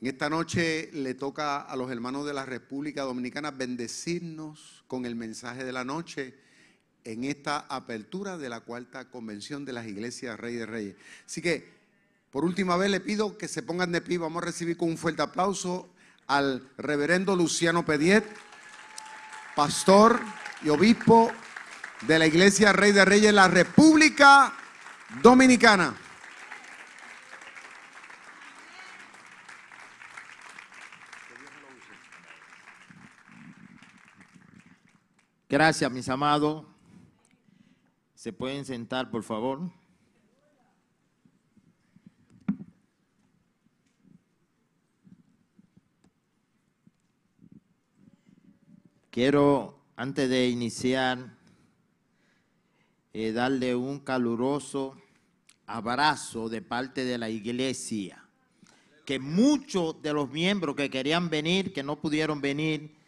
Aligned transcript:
En 0.00 0.06
esta 0.06 0.30
noche 0.30 0.88
le 0.94 1.12
toca 1.12 1.60
a 1.60 1.76
los 1.76 1.90
hermanos 1.90 2.24
de 2.24 2.32
la 2.32 2.46
República 2.46 3.02
Dominicana 3.02 3.50
bendecirnos 3.50 4.82
con 4.86 5.04
el 5.04 5.14
mensaje 5.14 5.62
de 5.62 5.72
la 5.72 5.84
noche 5.84 6.34
en 7.04 7.24
esta 7.24 7.66
apertura 7.68 8.38
de 8.38 8.48
la 8.48 8.60
cuarta 8.60 9.10
convención 9.10 9.66
de 9.66 9.74
las 9.74 9.86
iglesias 9.86 10.40
Rey 10.40 10.54
de 10.54 10.64
Reyes. 10.64 10.96
Así 11.26 11.42
que, 11.42 11.68
por 12.30 12.46
última 12.46 12.78
vez 12.78 12.90
le 12.90 13.00
pido 13.00 13.36
que 13.36 13.46
se 13.46 13.62
pongan 13.62 13.92
de 13.92 14.00
pie. 14.00 14.16
Vamos 14.16 14.42
a 14.42 14.46
recibir 14.46 14.78
con 14.78 14.88
un 14.88 14.96
fuerte 14.96 15.20
aplauso 15.20 15.90
al 16.28 16.66
reverendo 16.78 17.36
Luciano 17.36 17.84
Pediet, 17.84 18.24
pastor 19.54 20.18
y 20.62 20.70
obispo 20.70 21.30
de 22.06 22.18
la 22.18 22.26
iglesia 22.26 22.72
Rey 22.72 22.92
de 22.92 23.04
Reyes, 23.04 23.34
la 23.34 23.48
República 23.48 24.54
Dominicana. 25.22 25.94
Gracias, 35.50 35.90
mis 35.90 36.08
amados. 36.08 36.64
¿Se 38.14 38.32
pueden 38.32 38.64
sentar, 38.64 39.10
por 39.10 39.24
favor? 39.24 39.68
Quiero, 49.10 49.76
antes 49.96 50.30
de 50.30 50.48
iniciar, 50.48 51.36
eh, 53.12 53.32
darle 53.32 53.74
un 53.74 53.98
caluroso 53.98 54.96
abrazo 55.66 56.48
de 56.48 56.62
parte 56.62 57.04
de 57.04 57.18
la 57.18 57.28
iglesia, 57.28 58.24
que 59.04 59.18
muchos 59.18 60.00
de 60.00 60.12
los 60.12 60.30
miembros 60.30 60.76
que 60.76 60.88
querían 60.88 61.28
venir, 61.28 61.72
que 61.72 61.82
no 61.82 62.00
pudieron 62.00 62.40
venir, 62.40 62.99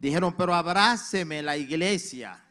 Dijeron, 0.00 0.34
pero 0.36 0.54
abráceme 0.54 1.42
la 1.42 1.56
iglesia. 1.58 2.42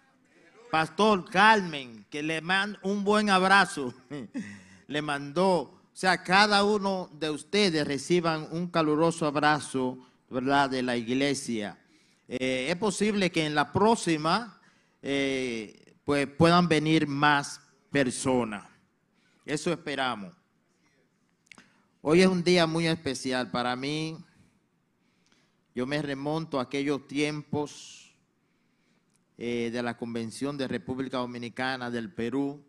Pastor 0.70 1.28
Carmen, 1.30 2.06
que 2.10 2.22
le 2.22 2.42
manda 2.42 2.80
un 2.84 3.04
buen 3.04 3.32
abrazo, 3.32 3.92
le 4.88 5.02
mandó, 5.02 5.62
o 5.62 5.82
sea, 5.94 6.24
cada 6.24 6.64
uno 6.64 7.10
de 7.14 7.32
ustedes 7.32 7.88
reciban 7.88 8.48
un 8.52 8.68
caluroso 8.68 9.26
abrazo, 9.26 9.98
¿verdad?, 10.30 10.70
de 10.70 10.84
la 10.84 10.96
iglesia. 10.96 11.80
Eh, 12.28 12.68
es 12.70 12.76
posible 12.76 13.32
que 13.32 13.48
en 13.48 13.56
la 13.56 13.74
próxima, 13.74 14.62
eh, 15.02 15.96
pues 16.06 16.28
puedan 16.28 16.68
venir 16.68 17.08
más 17.08 17.60
personas. 17.90 18.64
Eso 19.44 19.72
esperamos. 19.72 20.32
Hoy 22.02 22.22
es 22.22 22.28
un 22.28 22.44
día 22.44 22.68
muy 22.68 22.86
especial 22.86 23.50
para 23.50 23.76
mí. 23.76 24.16
Yo 25.76 25.86
me 25.86 26.02
remonto 26.02 26.60
a 26.60 26.64
aquellos 26.64 27.08
tiempos 27.08 28.12
eh, 29.38 29.70
de 29.72 29.84
la 29.84 29.96
Convención 29.96 30.58
de 30.58 30.68
República 30.68 31.20
Dominicana 31.20 31.92
del 31.92 32.12
Perú. 32.12 32.64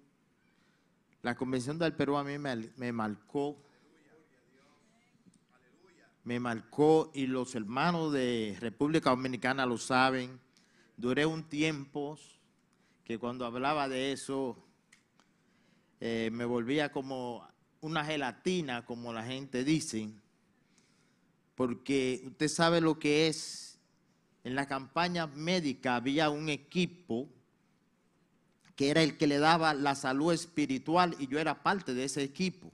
La 1.22 1.34
Convención 1.34 1.78
del 1.78 1.94
Perú 1.94 2.18
a 2.18 2.24
mí 2.24 2.38
me, 2.38 2.92
marcó. 2.92 3.56
Me 6.24 6.38
marcó 6.38 7.10
y 7.14 7.26
los 7.26 7.54
hermanos 7.54 8.12
de 8.12 8.56
República 8.60 9.10
Dominicana 9.10 9.64
lo 9.64 9.78
saben. 9.78 10.38
Duré 10.98 11.24
un 11.24 11.44
tiempo 11.44 12.18
que 13.02 13.18
cuando 13.18 13.46
hablaba 13.46 13.88
de 13.88 14.12
eso 14.12 14.62
eh, 16.00 16.28
me 16.32 16.44
volvía 16.44 16.92
como 16.92 17.48
una 17.80 18.04
gelatina, 18.04 18.84
como 18.84 19.12
la 19.14 19.24
gente 19.24 19.64
dice 19.64 20.10
porque 21.60 22.22
usted 22.24 22.48
sabe 22.48 22.80
lo 22.80 22.98
que 22.98 23.26
es, 23.26 23.78
en 24.44 24.54
la 24.54 24.64
campaña 24.64 25.26
médica 25.26 25.96
había 25.96 26.30
un 26.30 26.48
equipo 26.48 27.28
que 28.74 28.88
era 28.88 29.02
el 29.02 29.18
que 29.18 29.26
le 29.26 29.38
daba 29.38 29.74
la 29.74 29.94
salud 29.94 30.32
espiritual 30.32 31.14
y 31.18 31.26
yo 31.26 31.38
era 31.38 31.62
parte 31.62 31.92
de 31.92 32.04
ese 32.04 32.22
equipo. 32.22 32.72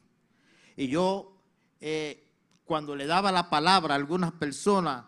Y 0.76 0.86
yo, 0.86 1.36
eh, 1.80 2.28
cuando 2.64 2.94
le 2.94 3.06
daba 3.06 3.32
la 3.32 3.50
palabra 3.50 3.94
a 3.94 3.96
algunas 3.96 4.30
personas, 4.30 5.04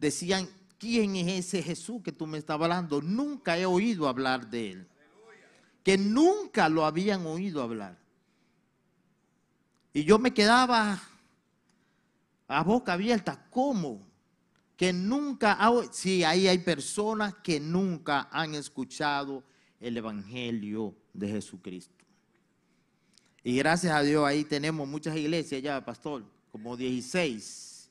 decían, 0.00 0.48
¿quién 0.76 1.14
es 1.14 1.46
ese 1.46 1.62
Jesús 1.62 2.02
que 2.02 2.10
tú 2.10 2.26
me 2.26 2.38
estás 2.38 2.60
hablando? 2.60 3.00
Nunca 3.00 3.56
he 3.56 3.66
oído 3.66 4.08
hablar 4.08 4.50
de 4.50 4.72
él. 4.72 4.88
Que 5.84 5.96
nunca 5.96 6.68
lo 6.68 6.84
habían 6.84 7.24
oído 7.24 7.62
hablar. 7.62 7.96
Y 9.92 10.02
yo 10.02 10.18
me 10.18 10.34
quedaba 10.34 11.00
a 12.52 12.62
boca 12.62 12.92
abierta. 12.92 13.46
¿Cómo? 13.50 14.06
Que 14.76 14.92
nunca, 14.92 15.58
sí, 15.90 16.24
ahí 16.24 16.48
hay 16.48 16.58
personas 16.58 17.34
que 17.42 17.60
nunca 17.60 18.28
han 18.30 18.54
escuchado 18.54 19.42
el 19.80 19.96
Evangelio 19.96 20.94
de 21.12 21.28
Jesucristo. 21.28 22.04
Y 23.44 23.56
gracias 23.56 23.92
a 23.92 24.02
Dios 24.02 24.24
ahí 24.24 24.44
tenemos 24.44 24.86
muchas 24.86 25.16
iglesias 25.16 25.60
ya, 25.62 25.84
pastor, 25.84 26.24
como 26.50 26.76
16. 26.76 27.90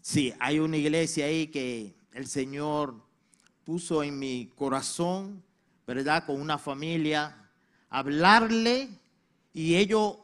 Sí, 0.00 0.34
hay 0.38 0.58
una 0.58 0.76
iglesia 0.76 1.26
ahí 1.26 1.46
que 1.46 1.94
el 2.12 2.26
Señor 2.26 3.02
puso 3.64 4.02
en 4.02 4.18
mi 4.18 4.52
corazón, 4.54 5.42
¿verdad? 5.86 6.26
Con 6.26 6.40
una 6.40 6.58
familia, 6.58 7.50
hablarle 7.88 8.88
y 9.52 9.76
ellos 9.76 10.18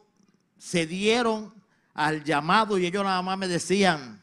se 0.59 0.87
dieron 0.87 1.60
al 2.01 2.25
llamado 2.25 2.79
y 2.79 2.87
ellos 2.87 3.05
nada 3.05 3.21
más 3.21 3.37
me 3.37 3.47
decían, 3.47 4.23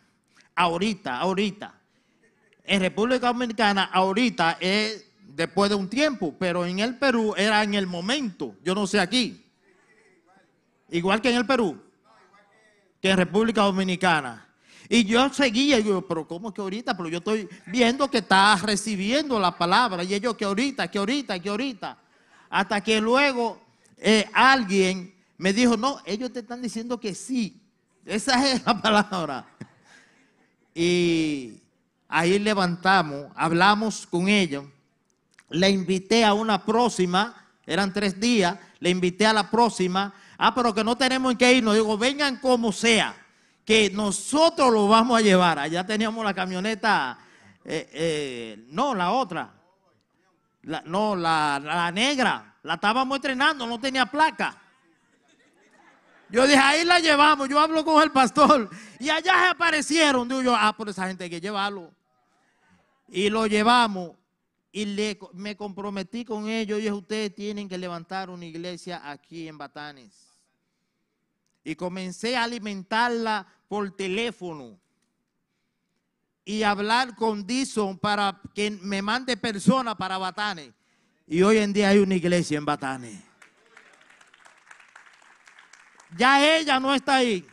ahorita, 0.55 1.19
ahorita. 1.19 1.79
En 2.63 2.81
República 2.81 3.27
Dominicana, 3.27 3.83
ahorita 3.85 4.57
es 4.59 5.05
después 5.27 5.69
de 5.69 5.75
un 5.75 5.87
tiempo, 5.87 6.35
pero 6.39 6.65
en 6.65 6.79
el 6.79 6.97
Perú 6.97 7.35
era 7.37 7.63
en 7.63 7.75
el 7.75 7.85
momento. 7.85 8.55
Yo 8.63 8.73
no 8.73 8.87
sé 8.87 8.99
aquí. 8.99 9.45
Igual 10.89 11.21
que 11.21 11.29
en 11.29 11.35
el 11.35 11.45
Perú, 11.45 11.79
que 12.99 13.11
en 13.11 13.17
República 13.17 13.61
Dominicana. 13.61 14.47
Y 14.89 15.03
yo 15.03 15.31
seguía, 15.31 15.79
yo, 15.79 16.01
pero 16.07 16.27
¿cómo 16.27 16.51
que 16.51 16.61
ahorita? 16.61 16.97
Pero 16.97 17.09
yo 17.09 17.19
estoy 17.19 17.47
viendo 17.67 18.09
que 18.09 18.19
está 18.19 18.55
recibiendo 18.55 19.39
la 19.39 19.55
palabra. 19.55 20.03
Y 20.03 20.15
ellos 20.15 20.35
que 20.35 20.45
ahorita, 20.45 20.89
que 20.89 20.97
ahorita, 20.97 21.39
que 21.39 21.49
ahorita. 21.49 21.97
Hasta 22.49 22.81
que 22.81 22.99
luego 22.99 23.61
eh, 23.97 24.25
alguien 24.33 25.13
me 25.37 25.53
dijo, 25.53 25.77
no, 25.77 26.01
ellos 26.05 26.33
te 26.33 26.39
están 26.39 26.61
diciendo 26.61 26.99
que 26.99 27.13
sí. 27.13 27.61
Esa 28.07 28.49
es 28.49 28.65
la 28.65 28.73
palabra. 28.81 29.45
Y 30.73 31.61
ahí 32.07 32.39
levantamos, 32.39 33.27
hablamos 33.35 34.07
con 34.07 34.29
ellos. 34.29 34.63
Le 35.49 35.69
invité 35.69 36.23
a 36.23 36.33
una 36.33 36.63
próxima, 36.63 37.35
eran 37.65 37.91
tres 37.91 38.17
días, 38.17 38.57
le 38.79 38.89
invité 38.89 39.25
a 39.25 39.33
la 39.33 39.51
próxima. 39.51 40.13
Ah, 40.37 40.55
pero 40.55 40.73
que 40.73 40.85
no 40.85 40.95
tenemos 40.95 41.35
que 41.35 41.51
irnos. 41.51 41.73
Digo, 41.73 41.97
vengan 41.97 42.37
como 42.37 42.71
sea, 42.71 43.13
que 43.65 43.89
nosotros 43.89 44.71
lo 44.71 44.87
vamos 44.87 45.17
a 45.17 45.21
llevar. 45.21 45.59
Allá 45.59 45.85
teníamos 45.85 46.23
la 46.23 46.33
camioneta, 46.33 47.19
eh, 47.65 47.89
eh, 47.91 48.65
no, 48.69 48.95
la 48.95 49.11
otra. 49.11 49.53
no, 50.85 51.13
la, 51.13 51.59
la 51.61 51.91
negra. 51.91 52.55
La 52.63 52.75
estábamos 52.75 53.17
entrenando, 53.17 53.67
no 53.67 53.77
tenía 53.79 54.05
placa. 54.05 54.61
Yo 56.29 56.45
dije, 56.45 56.59
ahí 56.59 56.83
la 56.83 56.99
llevamos. 56.99 57.47
Yo 57.47 57.59
hablo 57.59 57.85
con 57.85 58.01
el 58.03 58.11
pastor. 58.11 58.69
Y 58.99 59.09
allá 59.09 59.33
se 59.39 59.45
aparecieron. 59.47 60.27
Digo 60.27 60.41
yo, 60.41 60.55
ah, 60.55 60.75
por 60.75 60.89
esa 60.89 61.07
gente 61.07 61.23
hay 61.23 61.29
que 61.29 61.41
llevarlo. 61.41 61.91
Y 63.07 63.29
lo 63.29 63.47
llevamos. 63.47 64.11
Y 64.71 65.17
me 65.33 65.55
comprometí 65.55 66.25
con 66.25 66.47
ellos. 66.49 66.79
Y 66.79 66.81
dije, 66.81 66.93
ustedes 66.93 67.33
tienen 67.33 67.69
que 67.69 67.77
levantar 67.77 68.29
una 68.29 68.45
iglesia 68.45 69.01
aquí 69.09 69.47
en 69.47 69.57
Batanes. 69.57 70.33
Y 71.63 71.75
comencé 71.75 72.35
a 72.35 72.43
alimentarla 72.43 73.47
por 73.67 73.95
teléfono. 73.95 74.79
y 76.45 76.63
hablar 76.63 77.13
con 77.13 77.45
Dison 77.45 77.99
para 77.99 78.39
que 78.55 78.71
me 78.71 79.01
mande 79.01 79.35
personas 79.35 79.95
para 79.97 80.17
Batane. 80.17 80.71
Y 81.27 81.41
hoy 81.41 81.57
en 81.57 81.73
día 81.73 81.89
hay 81.89 81.97
una 81.97 82.15
iglesia 82.15 82.57
en 82.57 82.63
Batane. 82.63 83.21
Ya 86.15 86.57
ella 86.57 86.79
no 86.79 86.93
está 86.93 87.15
ahí. 87.15 87.45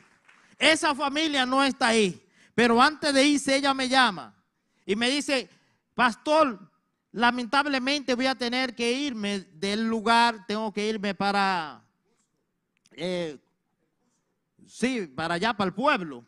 Esa 0.58 0.94
familia 0.94 1.44
no 1.44 1.62
está 1.64 1.88
ahí. 1.88 2.20
Pero 2.54 2.80
antes 2.80 3.12
de 3.12 3.24
irse, 3.24 3.56
ella 3.56 3.74
me 3.74 3.88
llama 3.88 4.34
y 4.86 4.94
me 4.96 5.10
dice, 5.10 5.48
pastor, 5.94 6.58
lamentablemente 7.12 8.14
voy 8.14 8.26
a 8.26 8.34
tener 8.34 8.74
que 8.74 8.92
irme 8.92 9.40
del 9.54 9.86
lugar, 9.86 10.44
tengo 10.46 10.72
que 10.72 10.88
irme 10.88 11.14
para, 11.14 11.82
eh, 12.92 13.38
sí, 14.66 15.06
para 15.06 15.34
allá, 15.34 15.54
para 15.54 15.68
el 15.68 15.74
pueblo. 15.74 16.24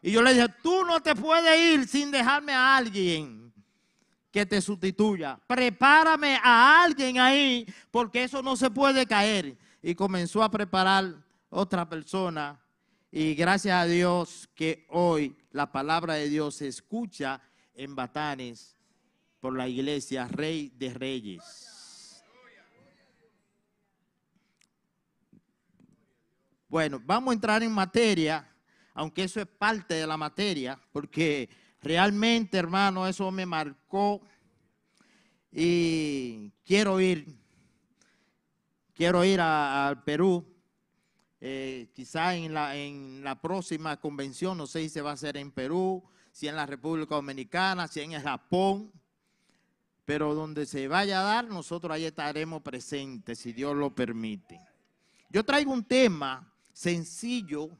Y 0.00 0.12
yo 0.12 0.22
le 0.22 0.32
dije, 0.32 0.48
tú 0.62 0.84
no 0.84 1.00
te 1.00 1.14
puedes 1.14 1.58
ir 1.74 1.88
sin 1.88 2.10
dejarme 2.10 2.52
a 2.52 2.76
alguien 2.76 3.52
que 4.30 4.46
te 4.46 4.60
sustituya. 4.60 5.38
Prepárame 5.46 6.38
a 6.42 6.84
alguien 6.84 7.18
ahí, 7.18 7.66
porque 7.90 8.24
eso 8.24 8.42
no 8.42 8.56
se 8.56 8.70
puede 8.70 9.06
caer. 9.06 9.56
Y 9.82 9.94
comenzó 9.94 10.42
a 10.42 10.50
preparar 10.50 11.16
otra 11.50 11.88
persona. 11.88 12.60
Y 13.10 13.34
gracias 13.34 13.74
a 13.74 13.86
Dios 13.86 14.48
que 14.54 14.86
hoy 14.90 15.36
la 15.50 15.72
palabra 15.72 16.14
de 16.14 16.28
Dios 16.28 16.56
se 16.56 16.68
escucha 16.68 17.40
en 17.74 17.94
Batanes 17.94 18.76
por 19.40 19.56
la 19.56 19.68
iglesia 19.68 20.28
Rey 20.28 20.72
de 20.76 20.92
Reyes. 20.92 22.22
Bueno, 26.68 27.00
vamos 27.04 27.32
a 27.32 27.34
entrar 27.34 27.62
en 27.62 27.72
materia 27.72 28.46
aunque 28.98 29.22
eso 29.22 29.40
es 29.40 29.46
parte 29.46 29.94
de 29.94 30.08
la 30.08 30.16
materia, 30.16 30.76
porque 30.90 31.48
realmente, 31.80 32.58
hermano, 32.58 33.06
eso 33.06 33.30
me 33.30 33.46
marcó 33.46 34.20
y 35.52 36.50
quiero 36.64 37.00
ir, 37.00 37.24
quiero 38.92 39.24
ir 39.24 39.40
al 39.40 40.02
Perú, 40.02 40.47
eh, 41.40 41.90
quizá 41.94 42.34
en 42.34 42.54
la, 42.54 42.76
en 42.76 43.22
la 43.22 43.40
próxima 43.40 43.98
convención, 43.98 44.58
no 44.58 44.66
sé 44.66 44.82
si 44.82 44.88
se 44.88 45.02
va 45.02 45.10
a 45.10 45.14
hacer 45.14 45.36
en 45.36 45.50
Perú, 45.50 46.02
si 46.32 46.48
en 46.48 46.56
la 46.56 46.66
República 46.66 47.14
Dominicana, 47.14 47.88
si 47.88 48.00
en 48.00 48.12
el 48.12 48.22
Japón, 48.22 48.92
pero 50.04 50.34
donde 50.34 50.66
se 50.66 50.88
vaya 50.88 51.20
a 51.20 51.24
dar, 51.24 51.48
nosotros 51.48 51.92
ahí 51.92 52.04
estaremos 52.04 52.62
presentes, 52.62 53.38
si 53.38 53.52
Dios 53.52 53.76
lo 53.76 53.94
permite. 53.94 54.60
Yo 55.30 55.44
traigo 55.44 55.72
un 55.72 55.84
tema 55.84 56.50
sencillo, 56.72 57.70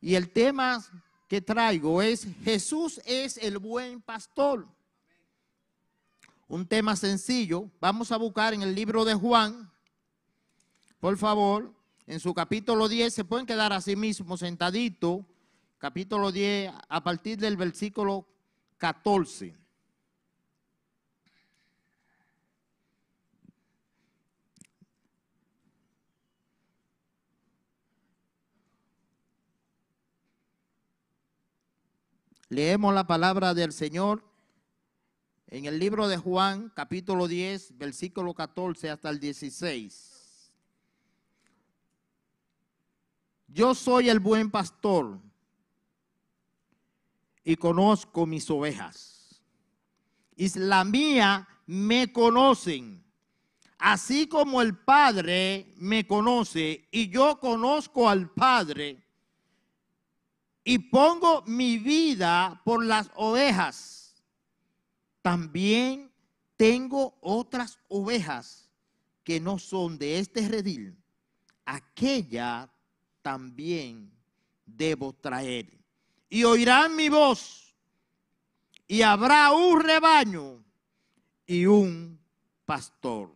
y 0.00 0.14
el 0.14 0.30
tema 0.30 0.84
que 1.28 1.40
traigo 1.40 2.00
es 2.02 2.26
Jesús 2.42 3.00
es 3.04 3.36
el 3.36 3.58
buen 3.58 4.00
pastor. 4.00 4.66
Un 6.48 6.66
tema 6.66 6.96
sencillo. 6.96 7.70
Vamos 7.80 8.10
a 8.10 8.16
buscar 8.16 8.54
en 8.54 8.62
el 8.62 8.74
libro 8.74 9.04
de 9.04 9.14
Juan, 9.14 9.70
por 11.00 11.16
favor, 11.16 11.72
en 12.06 12.20
su 12.20 12.34
capítulo 12.34 12.88
10, 12.88 13.12
se 13.12 13.24
pueden 13.24 13.46
quedar 13.46 13.72
así 13.72 13.96
mismo 13.96 14.36
sentadito, 14.36 15.24
capítulo 15.78 16.30
10, 16.30 16.72
a 16.88 17.02
partir 17.02 17.38
del 17.38 17.56
versículo 17.56 18.26
14. 18.76 19.56
Leemos 32.50 32.92
la 32.92 33.06
palabra 33.06 33.54
del 33.54 33.72
Señor 33.72 34.24
en 35.46 35.64
el 35.64 35.78
libro 35.78 36.08
de 36.08 36.16
Juan, 36.16 36.70
capítulo 36.74 37.26
10, 37.26 37.78
versículo 37.78 38.34
14 38.34 38.90
hasta 38.90 39.08
el 39.08 39.20
16. 39.20 40.09
Yo 43.52 43.74
soy 43.74 44.08
el 44.08 44.20
buen 44.20 44.48
pastor 44.50 45.18
y 47.42 47.56
conozco 47.56 48.24
mis 48.24 48.48
ovejas. 48.48 49.42
Y 50.36 50.56
la 50.56 50.84
mía 50.84 51.48
me 51.66 52.12
conocen, 52.12 53.04
así 53.76 54.28
como 54.28 54.62
el 54.62 54.78
Padre 54.78 55.74
me 55.76 56.06
conoce 56.06 56.88
y 56.92 57.08
yo 57.08 57.40
conozco 57.40 58.08
al 58.08 58.30
Padre 58.30 59.04
y 60.62 60.78
pongo 60.78 61.42
mi 61.46 61.78
vida 61.78 62.62
por 62.64 62.84
las 62.84 63.10
ovejas. 63.16 64.14
También 65.22 66.12
tengo 66.56 67.18
otras 67.20 67.80
ovejas 67.88 68.70
que 69.24 69.40
no 69.40 69.58
son 69.58 69.98
de 69.98 70.20
este 70.20 70.48
redil. 70.48 70.96
Aquella 71.64 72.70
también 73.22 74.10
debo 74.64 75.12
traer. 75.12 75.70
Y 76.28 76.44
oirán 76.44 76.94
mi 76.94 77.08
voz. 77.08 77.74
Y 78.86 79.02
habrá 79.02 79.52
un 79.52 79.80
rebaño 79.80 80.64
y 81.46 81.66
un 81.66 82.20
pastor. 82.64 83.34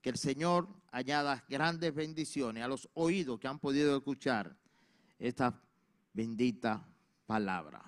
Que 0.00 0.10
el 0.10 0.18
Señor 0.18 0.68
añada 0.90 1.44
grandes 1.48 1.94
bendiciones 1.94 2.62
a 2.62 2.68
los 2.68 2.88
oídos 2.94 3.40
que 3.40 3.48
han 3.48 3.58
podido 3.58 3.96
escuchar 3.96 4.56
esta 5.18 5.60
bendita 6.12 6.86
palabra. 7.26 7.82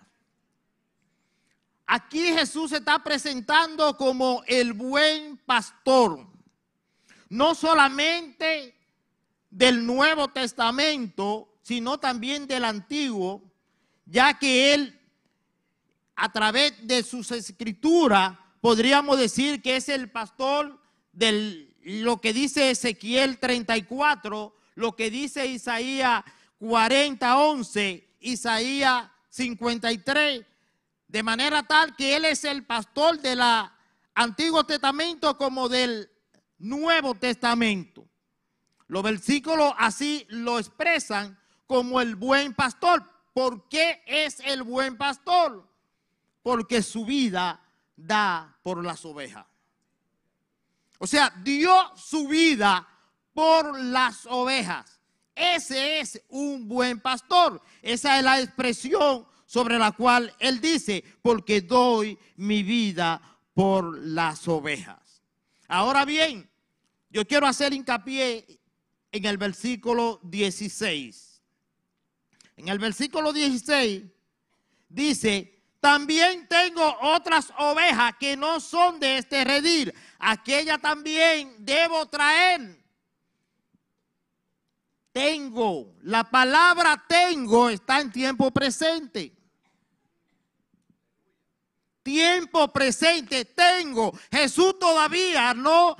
Aquí 1.86 2.20
Jesús 2.32 2.70
se 2.70 2.78
está 2.78 3.02
presentando 3.02 3.96
como 3.96 4.42
el 4.48 4.72
buen 4.72 5.36
pastor, 5.38 6.26
no 7.28 7.54
solamente 7.54 8.75
del 9.56 9.86
Nuevo 9.86 10.28
Testamento, 10.28 11.48
sino 11.62 11.98
también 11.98 12.46
del 12.46 12.62
Antiguo, 12.62 13.42
ya 14.04 14.38
que 14.38 14.74
él, 14.74 15.00
a 16.14 16.30
través 16.30 16.74
de 16.86 17.02
sus 17.02 17.30
escrituras, 17.30 18.36
podríamos 18.60 19.18
decir 19.18 19.62
que 19.62 19.76
es 19.76 19.88
el 19.88 20.10
pastor 20.10 20.78
de 21.12 21.74
lo 21.84 22.20
que 22.20 22.34
dice 22.34 22.70
Ezequiel 22.70 23.38
34, 23.38 24.54
lo 24.74 24.94
que 24.94 25.10
dice 25.10 25.46
Isaías 25.46 26.22
40, 26.58 27.38
11 27.38 28.08
Isaías 28.20 29.08
53, 29.30 30.44
de 31.08 31.22
manera 31.22 31.62
tal 31.62 31.96
que 31.96 32.14
Él 32.14 32.26
es 32.26 32.44
el 32.44 32.66
pastor 32.66 33.18
del 33.20 33.40
Antiguo 34.14 34.64
Testamento 34.64 35.38
como 35.38 35.70
del 35.70 36.10
Nuevo 36.58 37.14
Testamento. 37.14 38.06
Los 38.88 39.02
versículos 39.02 39.72
así 39.78 40.26
lo 40.28 40.58
expresan 40.58 41.38
como 41.66 42.00
el 42.00 42.14
buen 42.14 42.54
pastor. 42.54 43.02
¿Por 43.32 43.68
qué 43.68 44.02
es 44.06 44.40
el 44.40 44.62
buen 44.62 44.96
pastor? 44.96 45.68
Porque 46.42 46.82
su 46.82 47.04
vida 47.04 47.60
da 47.96 48.56
por 48.62 48.84
las 48.84 49.04
ovejas. 49.04 49.46
O 50.98 51.06
sea, 51.06 51.32
dio 51.42 51.72
su 51.96 52.28
vida 52.28 52.86
por 53.34 53.78
las 53.78 54.24
ovejas. 54.26 55.00
Ese 55.34 56.00
es 56.00 56.22
un 56.30 56.66
buen 56.66 57.00
pastor. 57.00 57.60
Esa 57.82 58.16
es 58.16 58.24
la 58.24 58.40
expresión 58.40 59.26
sobre 59.44 59.78
la 59.78 59.92
cual 59.92 60.34
él 60.38 60.60
dice, 60.60 61.04
porque 61.20 61.60
doy 61.60 62.18
mi 62.36 62.62
vida 62.62 63.20
por 63.52 63.98
las 63.98 64.48
ovejas. 64.48 65.22
Ahora 65.68 66.04
bien, 66.04 66.48
yo 67.10 67.26
quiero 67.26 67.46
hacer 67.46 67.72
hincapié 67.72 68.46
en 69.12 69.24
el 69.24 69.38
versículo 69.38 70.20
16. 70.22 71.42
En 72.56 72.68
el 72.68 72.78
versículo 72.78 73.32
16 73.32 74.04
dice, 74.88 75.62
también 75.80 76.48
tengo 76.48 76.96
otras 77.02 77.52
ovejas 77.58 78.14
que 78.18 78.36
no 78.36 78.60
son 78.60 78.98
de 78.98 79.18
este 79.18 79.44
redil. 79.44 79.94
Aquella 80.18 80.78
también 80.78 81.54
debo 81.58 82.06
traer 82.06 82.86
tengo. 85.16 85.94
La 86.02 86.24
palabra 86.24 87.02
tengo 87.08 87.70
está 87.70 88.00
en 88.00 88.12
tiempo 88.12 88.50
presente. 88.50 89.34
Tiempo 92.02 92.70
presente 92.70 93.46
tengo. 93.46 94.12
Jesús 94.30 94.78
todavía 94.78 95.54
no 95.54 95.96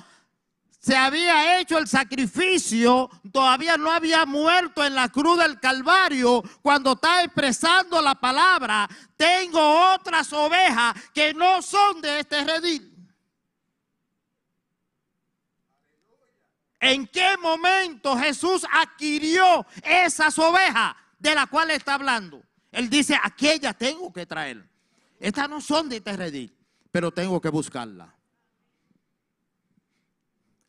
se 0.87 0.97
había 0.97 1.59
hecho 1.59 1.79
el 1.79 1.89
sacrificio, 1.89 3.11
todavía 3.33 3.77
no 3.77 3.91
había 3.91 4.25
muerto 4.25 4.85
en 4.85 4.95
la 4.95 5.09
cruz 5.09 5.37
del 5.37 5.59
Calvario, 5.59 6.45
cuando 6.63 6.93
está 6.93 7.25
expresando 7.25 8.01
la 8.01 8.15
palabra, 8.15 8.89
tengo 9.17 9.95
otras 9.95 10.33
ovejas 10.33 10.95
que 11.13 11.35
no 11.35 11.61
son 11.61 12.01
de 12.01 12.21
este 12.21 12.45
redil. 12.45 12.97
¿En 16.79 17.09
qué 17.09 17.37
momento 17.43 18.17
Jesús 18.17 18.65
adquirió 18.73 19.67
esas 19.83 20.39
ovejas 20.39 20.95
de 21.19 21.35
las 21.35 21.49
cuales 21.49 21.79
está 21.79 21.95
hablando? 21.95 22.45
Él 22.71 22.89
dice, 22.89 23.19
aquella 23.21 23.75
tengo 23.75 24.13
que 24.13 24.25
traer. 24.25 24.65
Estas 25.19 25.49
no 25.49 25.61
son 25.61 25.89
de 25.89 25.97
este 25.97 26.17
redil, 26.17 26.57
pero 26.93 27.11
tengo 27.11 27.41
que 27.41 27.49
buscarla. 27.49 28.16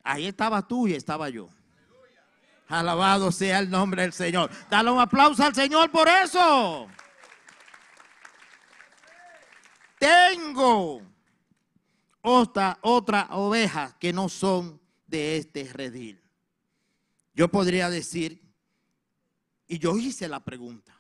Ahí 0.08 0.26
estaba 0.26 0.66
tú 0.66 0.88
y 0.88 0.94
estaba 0.94 1.30
yo. 1.30 1.50
Alabado 2.70 3.30
sea 3.30 3.60
el 3.60 3.70
nombre 3.70 4.04
del 4.04 4.14
Señor. 4.14 4.50
Dale 4.70 4.90
un 4.90 5.02
aplauso 5.02 5.44
al 5.44 5.54
Señor 5.54 5.92
por 5.92 6.08
eso. 6.08 6.88
Tengo 10.00 11.02
otra, 12.22 12.78
otra 12.82 13.28
oveja 13.32 13.98
que 14.00 14.14
no 14.14 14.30
son 14.30 14.80
de 15.08 15.38
este 15.38 15.72
redil. 15.74 16.22
Yo 17.34 17.50
podría 17.50 17.90
decir, 17.90 18.42
y 19.68 19.78
yo 19.78 19.98
hice 19.98 20.30
la 20.30 20.40
pregunta, 20.40 20.98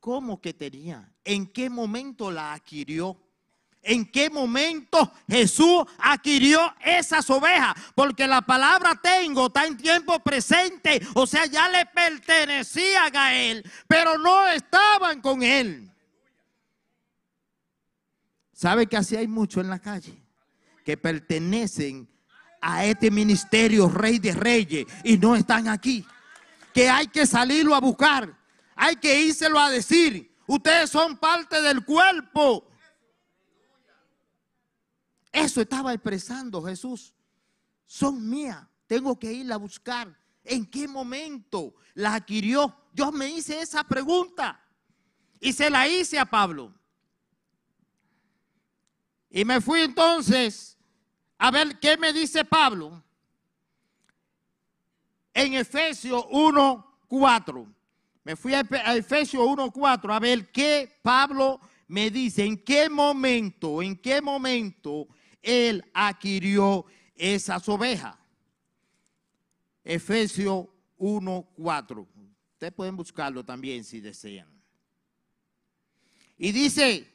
¿cómo 0.00 0.40
que 0.40 0.52
tenía? 0.54 1.12
¿En 1.22 1.46
qué 1.46 1.70
momento 1.70 2.32
la 2.32 2.52
adquirió? 2.52 3.16
¿En 3.82 4.04
qué 4.04 4.28
momento 4.28 5.10
Jesús 5.26 5.84
adquirió 5.98 6.74
esas 6.84 7.28
ovejas? 7.30 7.74
Porque 7.94 8.26
la 8.26 8.42
palabra 8.42 9.00
tengo 9.02 9.46
está 9.46 9.64
en 9.64 9.76
tiempo 9.76 10.18
presente. 10.20 11.00
O 11.14 11.26
sea, 11.26 11.46
ya 11.46 11.68
le 11.68 11.86
pertenecían 11.86 13.16
a 13.16 13.34
él, 13.34 13.64
pero 13.88 14.18
no 14.18 14.48
estaban 14.48 15.22
con 15.22 15.42
él. 15.42 15.90
¿Sabe 18.52 18.86
que 18.86 18.98
así 18.98 19.16
hay 19.16 19.26
mucho 19.26 19.62
en 19.62 19.70
la 19.70 19.78
calle? 19.78 20.22
Que 20.84 20.98
pertenecen 20.98 22.06
a 22.60 22.84
este 22.84 23.10
ministerio 23.10 23.88
Rey 23.88 24.18
de 24.18 24.32
Reyes 24.32 24.86
y 25.02 25.16
no 25.16 25.34
están 25.34 25.68
aquí. 25.68 26.04
Que 26.74 26.90
hay 26.90 27.06
que 27.06 27.26
salirlo 27.26 27.74
a 27.74 27.80
buscar. 27.80 28.36
Hay 28.76 28.96
que 28.96 29.22
írselo 29.22 29.58
a 29.58 29.70
decir. 29.70 30.30
Ustedes 30.46 30.90
son 30.90 31.16
parte 31.16 31.62
del 31.62 31.82
cuerpo. 31.82 32.69
Eso 35.32 35.60
estaba 35.60 35.92
expresando 35.92 36.62
Jesús. 36.62 37.14
Son 37.86 38.28
mías. 38.28 38.66
Tengo 38.86 39.18
que 39.18 39.32
irla 39.32 39.54
a 39.54 39.58
buscar. 39.58 40.16
¿En 40.44 40.66
qué 40.66 40.88
momento 40.88 41.74
la 41.94 42.14
adquirió? 42.14 42.74
Yo 42.92 43.12
me 43.12 43.28
hice 43.30 43.60
esa 43.60 43.84
pregunta. 43.84 44.60
Y 45.40 45.52
se 45.52 45.70
la 45.70 45.86
hice 45.88 46.18
a 46.18 46.26
Pablo. 46.26 46.74
Y 49.30 49.44
me 49.44 49.60
fui 49.60 49.80
entonces 49.80 50.76
a 51.38 51.50
ver 51.50 51.78
qué 51.78 51.96
me 51.96 52.12
dice 52.12 52.44
Pablo 52.44 53.02
en 55.32 55.54
Efesios 55.54 56.24
1.4. 56.24 57.74
Me 58.24 58.36
fui 58.36 58.54
a 58.54 58.60
Efesios 58.94 59.42
1.4 59.42 60.14
a 60.14 60.18
ver 60.18 60.50
qué 60.50 60.98
Pablo 61.02 61.60
me 61.88 62.10
dice, 62.10 62.44
en 62.44 62.62
qué 62.62 62.88
momento, 62.88 63.82
en 63.82 63.96
qué 63.96 64.20
momento 64.20 65.08
él 65.42 65.84
adquirió 65.94 66.84
esas 67.14 67.68
ovejas. 67.68 68.16
Efesios 69.84 70.66
1.4. 70.98 72.06
Ustedes 72.52 72.72
pueden 72.72 72.96
buscarlo 72.96 73.44
también 73.44 73.84
si 73.84 74.00
desean. 74.00 74.48
Y 76.36 76.52
dice, 76.52 77.06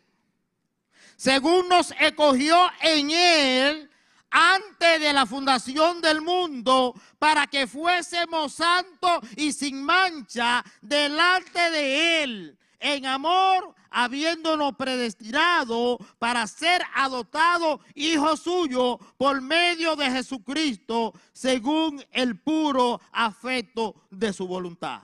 según 1.16 1.68
nos 1.70 1.92
escogió 2.00 2.58
en 2.82 3.12
Él 3.12 3.90
antes 4.30 5.00
de 5.00 5.14
la 5.14 5.26
fundación 5.26 6.02
del 6.02 6.22
mundo, 6.22 6.94
para 7.18 7.48
que 7.48 7.68
fuésemos 7.68 8.54
santos 8.54 9.20
y 9.38 9.54
sin 9.54 9.82
mancha 9.84 10.64
delante 10.82 11.72
de 11.72 12.24
Él, 12.24 12.58
en 12.80 13.06
amor, 13.06 13.76
habiéndonos 13.90 14.76
predestinado 14.76 15.98
para 16.20 16.46
ser 16.48 16.84
adoptados 16.94 17.80
hijos 17.94 18.42
suyos 18.42 18.98
por 19.18 19.42
medio 19.42 19.96
de 19.96 20.12
Jesucristo, 20.12 21.14
según 21.34 22.04
el 22.12 22.40
puro 22.40 23.02
afecto 23.12 24.08
de 24.10 24.34
su 24.34 24.48
voluntad. 24.48 25.02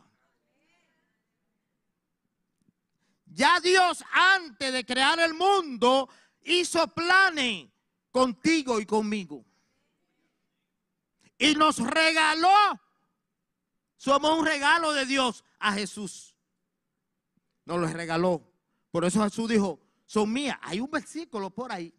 Ya 3.33 3.59
Dios 3.61 4.03
antes 4.11 4.73
de 4.73 4.85
crear 4.85 5.19
el 5.19 5.33
mundo 5.33 6.09
hizo 6.43 6.85
planes 6.87 7.69
contigo 8.11 8.79
y 8.79 8.85
conmigo. 8.85 9.45
Y 11.37 11.55
nos 11.55 11.77
regaló, 11.77 12.79
somos 13.97 14.37
un 14.37 14.45
regalo 14.45 14.91
de 14.93 15.05
Dios 15.05 15.43
a 15.59 15.73
Jesús. 15.73 16.30
Nos 17.71 17.79
lo 17.79 17.87
regaló. 17.87 18.41
Por 18.91 19.05
eso 19.05 19.23
Jesús 19.23 19.49
dijo, 19.49 19.79
son 20.05 20.33
mías. 20.33 20.57
Hay 20.61 20.81
un 20.81 20.91
versículo 20.91 21.49
por 21.49 21.71
ahí 21.71 21.93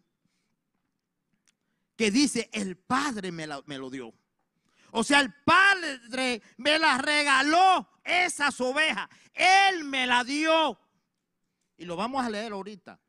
que 1.95 2.11
dice, 2.11 2.47
el 2.53 2.77
Padre 2.77 3.31
me, 3.31 3.47
lo 3.47 3.89
dio. 3.89 4.13
O 4.91 5.03
sea, 5.03 5.19
el 5.19 5.33
Padre 5.43 6.43
me 6.57 6.77
la 6.77 6.99
regaló 6.99 7.89
esas 8.03 8.61
ovejas. 8.61 9.09
Él 9.33 9.83
me 9.85 10.05
la 10.05 10.23
dio. 10.23 10.79
Y 11.75 11.85
lo 11.85 11.95
vamos 11.95 12.23
a 12.23 12.29
leer 12.29 12.51
ahorita. 12.51 12.99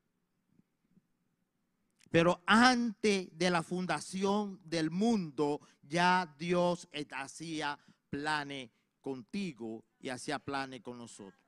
Pero 2.10 2.42
antes 2.46 3.28
de 3.36 3.50
la 3.50 3.62
fundación 3.62 4.58
del 4.64 4.90
mundo, 4.90 5.60
ya 5.82 6.34
Dios 6.38 6.88
hacía 7.12 7.78
planes 8.08 8.70
contigo 9.02 9.84
y 10.00 10.08
hacía 10.08 10.38
planes 10.38 10.80
con 10.80 10.96
nosotros. 10.96 11.43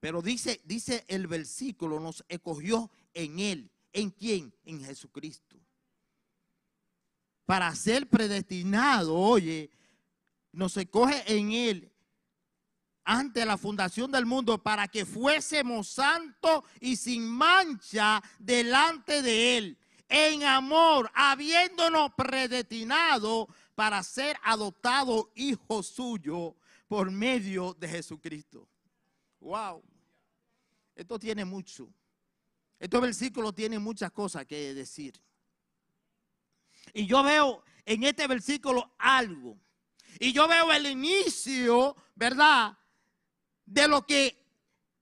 Pero 0.00 0.22
dice, 0.22 0.60
dice 0.64 1.04
el 1.08 1.26
versículo, 1.26 1.98
nos 1.98 2.24
escogió 2.28 2.90
en 3.14 3.38
Él. 3.40 3.70
¿En 3.92 4.10
quién? 4.10 4.54
En 4.64 4.84
Jesucristo. 4.84 5.56
Para 7.44 7.74
ser 7.74 8.08
predestinado, 8.08 9.14
oye, 9.14 9.70
nos 10.52 10.76
escoge 10.76 11.24
en 11.26 11.52
Él 11.52 11.92
ante 13.04 13.46
la 13.46 13.56
fundación 13.56 14.12
del 14.12 14.26
mundo 14.26 14.62
para 14.62 14.86
que 14.86 15.06
fuésemos 15.06 15.88
santos 15.88 16.62
y 16.78 16.94
sin 16.96 17.26
mancha 17.26 18.22
delante 18.38 19.22
de 19.22 19.56
Él, 19.56 19.78
en 20.10 20.44
amor, 20.44 21.10
habiéndonos 21.14 22.12
predestinado 22.14 23.48
para 23.74 24.02
ser 24.02 24.36
adoptado 24.42 25.32
hijo 25.34 25.82
suyo 25.82 26.54
por 26.86 27.10
medio 27.10 27.74
de 27.74 27.88
Jesucristo. 27.88 28.68
Wow. 29.40 29.82
Esto 30.98 31.18
tiene 31.18 31.46
mucho. 31.46 31.88
Estos 32.78 33.00
versículos 33.00 33.54
tienen 33.54 33.80
muchas 33.80 34.12
cosas 34.12 34.44
que 34.44 34.74
decir. 34.74 35.18
Y 36.92 37.06
yo 37.06 37.22
veo 37.22 37.62
en 37.86 38.04
este 38.04 38.26
versículo 38.26 38.92
algo. 38.98 39.58
Y 40.20 40.32
yo 40.32 40.46
veo 40.46 40.70
el 40.72 40.86
inicio, 40.86 41.96
¿verdad? 42.14 42.76
de 43.68 43.86
lo 43.86 44.04
que 44.06 44.36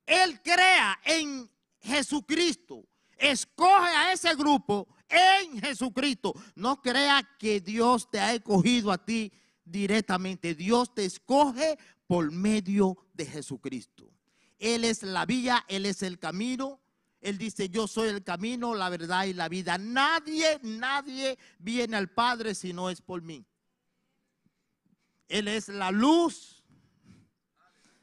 Él 0.05 0.41
crea 0.43 1.00
en 1.05 1.49
Jesucristo. 1.81 2.85
Escoge 3.17 3.88
a 3.88 4.12
ese 4.12 4.35
grupo 4.35 4.88
en 5.09 5.61
Jesucristo. 5.61 6.35
No 6.55 6.83
crea 6.83 7.26
que 7.38 7.61
Dios 7.61 8.11
te 8.11 8.21
ha 8.21 8.35
escogido 8.35 8.93
a 8.93 9.03
ti 9.03 9.33
directamente. 9.65 10.55
Dios 10.55 10.95
te 10.95 11.05
escoge 11.05 11.79
por 12.07 12.31
medio 12.31 12.97
de 13.15 13.26
Jesucristo. 13.26 14.11
Él 14.59 14.85
es 14.85 15.03
la 15.03 15.27
vía, 15.27 15.65
Él 15.69 15.87
es 15.87 16.03
el 16.03 16.19
camino. 16.19 16.81
Él 17.21 17.39
dice, 17.39 17.69
yo 17.69 17.89
soy 17.89 18.09
el 18.09 18.23
camino, 18.23 18.75
la 18.75 18.89
verdad 18.89 19.25
y 19.25 19.33
la 19.33 19.49
vida. 19.49 19.79
Nadie, 19.79 20.61
nadie 20.63 21.39
viene 21.59 21.97
al 21.97 22.09
Padre 22.09 22.55
si 22.55 22.73
no 22.73 22.91
es 22.91 23.01
por 23.01 23.23
mí. 23.23 23.45
Él 25.29 25.49
es 25.49 25.69
la 25.69 25.91
luz 25.91 26.57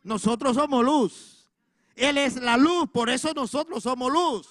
nosotros 0.04 0.56
somos 0.56 0.84
luz. 0.84 1.50
Él 1.96 2.18
es 2.18 2.36
la 2.36 2.58
luz, 2.58 2.90
por 2.92 3.10
eso 3.10 3.34
nosotros 3.34 3.84
somos 3.84 4.12
luz. 4.12 4.48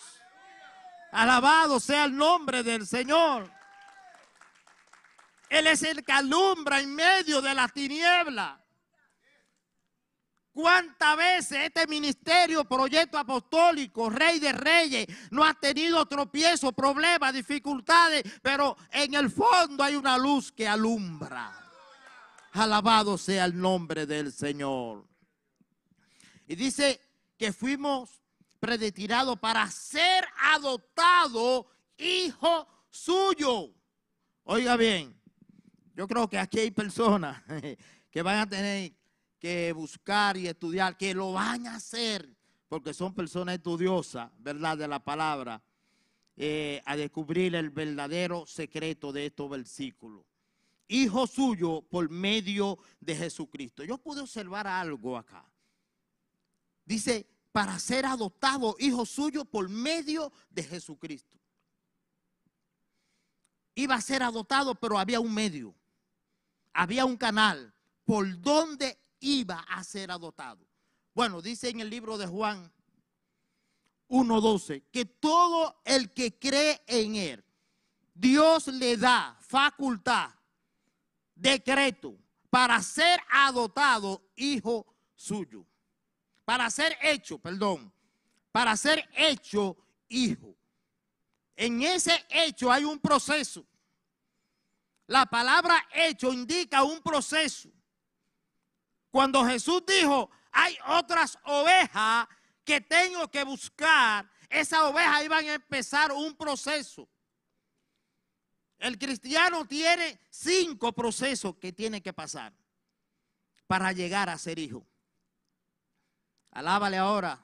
Alabado 1.13 1.79
sea 1.79 2.05
el 2.05 2.17
nombre 2.17 2.63
del 2.63 2.87
Señor. 2.87 3.51
Él 5.51 5.67
es 5.67 5.83
el 5.83 6.03
que 6.03 6.13
alumbra 6.13 6.81
en 6.81 6.95
medio 6.95 7.43
de 7.43 7.55
la 7.55 7.69
tiniebla. 7.69 8.62
¿Cuántas 10.53 11.17
veces 11.17 11.59
este 11.65 11.87
ministerio, 11.87 12.65
proyecto 12.65 13.17
apostólico, 13.17 14.11
rey 14.11 14.39
de 14.39 14.53
reyes, 14.53 15.07
no 15.31 15.43
ha 15.45 15.55
tenido 15.55 16.05
tropiezos, 16.05 16.75
problemas, 16.75 17.33
dificultades, 17.33 18.23
pero 18.43 18.77
en 18.91 19.15
el 19.15 19.31
fondo 19.31 19.83
hay 19.83 19.95
una 19.95 20.19
luz 20.19 20.53
que 20.53 20.69
alumbra? 20.69 21.59
Alabado 22.53 23.17
sea 23.17 23.47
el 23.47 23.59
nombre 23.59 24.05
del 24.05 24.31
Señor. 24.31 25.07
Y 26.47 26.55
dice 26.55 27.01
que 27.39 27.51
fuimos 27.51 28.21
predestinados 28.61 29.39
para 29.39 29.69
ser 29.71 30.25
adoptados 30.53 31.65
hijo 31.97 32.69
suyo. 32.91 33.75
Oiga 34.45 34.77
bien, 34.77 35.19
yo 35.95 36.07
creo 36.07 36.29
que 36.29 36.39
aquí 36.39 36.59
hay 36.59 36.71
personas 36.71 37.43
que 38.11 38.23
van 38.23 38.39
a 38.39 38.47
tener 38.47 38.93
que 39.43 39.73
buscar 39.73 40.37
y 40.37 40.47
estudiar, 40.47 40.97
que 40.97 41.13
lo 41.13 41.33
van 41.33 41.67
a 41.67 41.75
hacer, 41.75 42.33
porque 42.69 42.95
son 42.95 43.13
personas 43.13 43.57
estudiosas, 43.57 44.31
¿verdad? 44.39 44.79
De 44.79 44.87
la 44.87 45.03
palabra, 45.03 45.61
eh, 46.37 46.81
a 46.87 46.97
descubrir 46.97 47.57
el 47.57 47.71
verdadero 47.71 48.47
secreto 48.47 49.13
de 49.13 49.27
estos 49.27 49.51
versículos. 49.51 50.25
Hijo 50.87 51.27
suyo 51.27 51.83
por 51.83 52.09
medio 52.09 52.79
de 53.01 53.17
Jesucristo. 53.17 53.83
Yo 53.83 53.99
pude 53.99 54.21
observar 54.21 54.69
algo 54.69 55.19
acá. 55.19 55.45
Dice, 56.85 57.27
para 57.51 57.77
ser 57.81 58.07
adoptado 58.07 58.77
hijo 58.79 59.05
suyo 59.05 59.45
por 59.45 59.69
medio 59.69 60.33
de 60.51 60.63
Jesucristo. 60.63 61.37
Iba 63.75 63.97
a 63.97 64.01
ser 64.01 64.23
adoptado, 64.23 64.77
pero 64.77 65.01
había 65.01 65.19
un 65.19 65.35
medio, 65.35 65.75
había 66.73 67.05
un 67.05 67.17
canal 67.17 67.75
por 68.05 68.41
donde 68.41 69.02
iba 69.23 69.61
a 69.61 69.83
ser 69.83 70.11
adoptado. 70.11 70.67
Bueno, 71.15 71.41
dice 71.41 71.71
en 71.71 71.81
el 71.81 71.89
libro 71.89 72.19
de 72.19 72.27
Juan 72.27 72.71
1.12 74.09 74.85
que 74.93 75.07
todo 75.07 75.81
el 75.85 76.13
que 76.13 76.39
cree 76.39 76.83
en 76.87 77.17
él, 77.17 77.45
Dios 78.13 78.67
le 78.67 78.99
da 78.99 79.37
facultad, 79.41 80.31
decreto, 81.35 82.15
para 82.51 82.83
ser 82.83 83.19
adoptado 83.31 84.23
hijo 84.37 84.87
suyo 85.15 85.67
para 86.45 86.69
ser 86.71 86.97
hecho, 87.03 87.39
perdón, 87.39 87.93
para 88.51 88.77
ser 88.77 89.09
hecho 89.17 89.77
hijo. 90.09 90.55
En 91.57 91.83
ese 91.83 92.25
hecho 92.29 92.71
hay 92.71 92.85
un 92.85 92.99
proceso. 92.99 93.65
La 95.07 95.27
palabra 95.27 95.87
hecho 95.95 96.33
indica 96.33 96.83
un 96.83 97.01
proceso. 97.01 97.71
Cuando 99.13 99.45
Jesús 99.45 99.83
dijo, 99.87 100.31
hay 100.51 100.77
otras 100.89 101.39
ovejas 101.45 102.27
que 102.65 102.81
tengo 102.81 103.31
que 103.31 103.45
buscar, 103.45 104.29
esas 104.49 104.81
ovejas 104.81 105.23
iban 105.23 105.45
a 105.45 105.55
empezar 105.55 106.13
un 106.13 106.35
proceso. 106.35 107.07
El 108.79 108.99
cristiano 108.99 109.67
tiene 109.67 110.19
cinco 110.31 110.93
procesos 110.93 111.57
que 111.57 111.75
tiene 111.75 112.01
que 112.01 112.15
pasar 112.15 112.55
para 113.67 113.93
llegar 113.93 114.31
a 114.31 114.39
ser 114.39 114.59
hijo. 114.59 114.87
Alábale 116.51 116.97
ahora. 116.97 117.39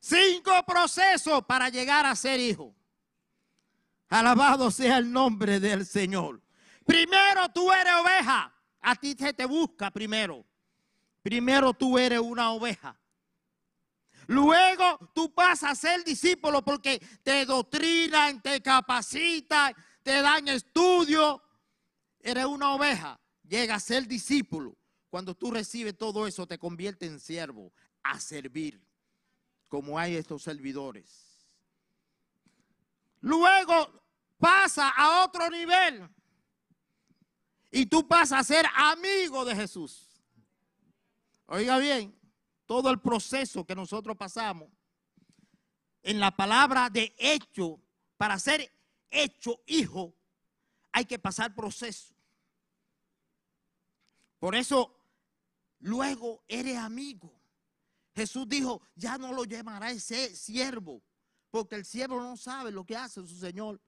Cinco 0.00 0.50
procesos 0.66 1.44
para 1.46 1.68
llegar 1.68 2.04
a 2.04 2.16
ser 2.16 2.40
hijo. 2.40 2.74
Alabado 4.08 4.72
sea 4.72 4.98
el 4.98 5.12
nombre 5.12 5.60
del 5.60 5.86
Señor. 5.86 6.42
Primero 6.84 7.48
tú 7.50 7.72
eres 7.72 7.94
oveja. 7.94 8.52
A 8.82 8.96
ti 8.96 9.14
se 9.18 9.32
te 9.32 9.46
busca 9.46 9.90
primero. 9.90 10.44
Primero 11.22 11.72
tú 11.72 11.96
eres 11.98 12.18
una 12.18 12.50
oveja. 12.52 12.98
Luego 14.26 14.98
tú 15.14 15.32
pasas 15.32 15.70
a 15.70 15.74
ser 15.74 16.04
discípulo 16.04 16.64
porque 16.64 16.98
te 17.22 17.44
doctrinan, 17.44 18.42
te 18.42 18.60
capacitan, 18.60 19.74
te 20.02 20.20
dan 20.20 20.48
estudio. 20.48 21.42
Eres 22.20 22.44
una 22.44 22.74
oveja. 22.74 23.20
Llega 23.48 23.76
a 23.76 23.80
ser 23.80 24.06
discípulo. 24.06 24.76
Cuando 25.10 25.34
tú 25.34 25.50
recibes 25.50 25.96
todo 25.96 26.26
eso, 26.26 26.46
te 26.46 26.58
convierte 26.58 27.06
en 27.06 27.20
siervo 27.20 27.72
a 28.02 28.18
servir, 28.18 28.82
como 29.68 29.98
hay 29.98 30.16
estos 30.16 30.42
servidores. 30.42 31.46
Luego 33.20 34.02
pasa 34.38 34.88
a 34.88 35.24
otro 35.24 35.48
nivel 35.50 36.08
y 37.72 37.86
tú 37.86 38.06
pasas 38.06 38.38
a 38.40 38.44
ser 38.44 38.66
amigo 38.72 39.44
de 39.44 39.56
Jesús. 39.56 40.08
Oiga 41.46 41.78
bien, 41.78 42.16
todo 42.64 42.88
el 42.90 43.00
proceso 43.00 43.64
que 43.66 43.74
nosotros 43.74 44.16
pasamos 44.16 44.68
en 46.04 46.20
la 46.20 46.30
palabra 46.30 46.88
de 46.88 47.12
hecho, 47.18 47.80
para 48.16 48.38
ser 48.38 48.70
hecho 49.10 49.60
hijo, 49.66 50.14
hay 50.92 51.04
que 51.04 51.18
pasar 51.18 51.52
proceso. 51.52 52.14
Por 54.38 54.54
eso 54.54 55.02
Luego 55.82 56.44
eres 56.46 56.76
amigo. 56.76 57.32
Jesús 58.14 58.48
dijo, 58.48 58.82
ya 58.94 59.18
no 59.18 59.32
lo 59.32 59.44
llamará 59.44 59.90
ese 59.90 60.34
siervo, 60.36 61.02
porque 61.50 61.74
el 61.74 61.84
siervo 61.84 62.20
no 62.20 62.36
sabe 62.36 62.70
lo 62.70 62.84
que 62.84 62.96
hace 62.96 63.20
su 63.26 63.36
Señor. 63.36 63.80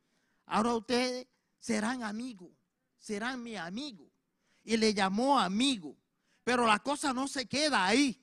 Ahora 0.46 0.74
ustedes 0.74 1.28
serán 1.60 2.02
amigos, 2.02 2.50
serán 3.04 3.42
mi 3.42 3.54
amigo. 3.56 4.10
Y 4.62 4.78
le 4.78 4.94
llamó 4.94 5.38
amigo. 5.38 5.94
Pero 6.42 6.66
la 6.66 6.78
cosa 6.78 7.12
no 7.12 7.28
se 7.28 7.46
queda 7.46 7.84
ahí. 7.84 8.18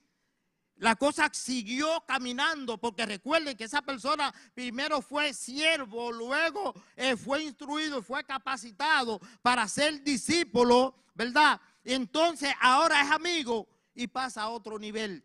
La 0.76 0.96
cosa 0.96 1.30
siguió 1.32 2.04
caminando, 2.06 2.78
porque 2.78 3.06
recuerden 3.06 3.56
que 3.56 3.64
esa 3.64 3.82
persona 3.82 4.34
primero 4.54 5.00
fue 5.00 5.32
siervo, 5.32 6.10
luego 6.10 6.74
eh, 6.96 7.16
fue 7.16 7.44
instruido 7.44 8.02
fue 8.02 8.24
capacitado 8.24 9.20
para 9.42 9.68
ser 9.68 10.02
discípulo, 10.02 10.96
¿verdad? 11.14 11.60
entonces 11.84 12.52
ahora 12.60 13.02
es 13.02 13.10
amigo 13.10 13.68
y 13.94 14.08
pasa 14.08 14.42
a 14.42 14.48
otro 14.48 14.78
nivel. 14.78 15.24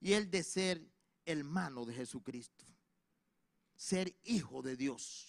Y 0.00 0.12
el 0.12 0.30
de 0.30 0.44
ser 0.44 0.86
hermano 1.24 1.84
de 1.84 1.94
Jesucristo. 1.94 2.64
Ser 3.74 4.14
hijo 4.22 4.62
de 4.62 4.76
Dios. 4.76 5.26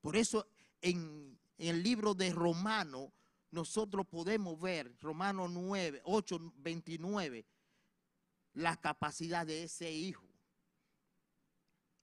Por 0.00 0.16
eso 0.16 0.48
en, 0.80 1.38
el 1.58 1.82
libro 1.82 2.14
de 2.14 2.32
Romano 2.32 3.12
nosotros 3.50 4.06
podemos 4.06 4.60
ver, 4.60 4.94
Romano 5.00 5.48
9, 5.48 6.02
8, 6.04 6.52
29, 6.56 7.46
la 8.54 8.76
capacidad 8.76 9.46
de 9.46 9.64
ese 9.64 9.90
hijo. 9.90 10.26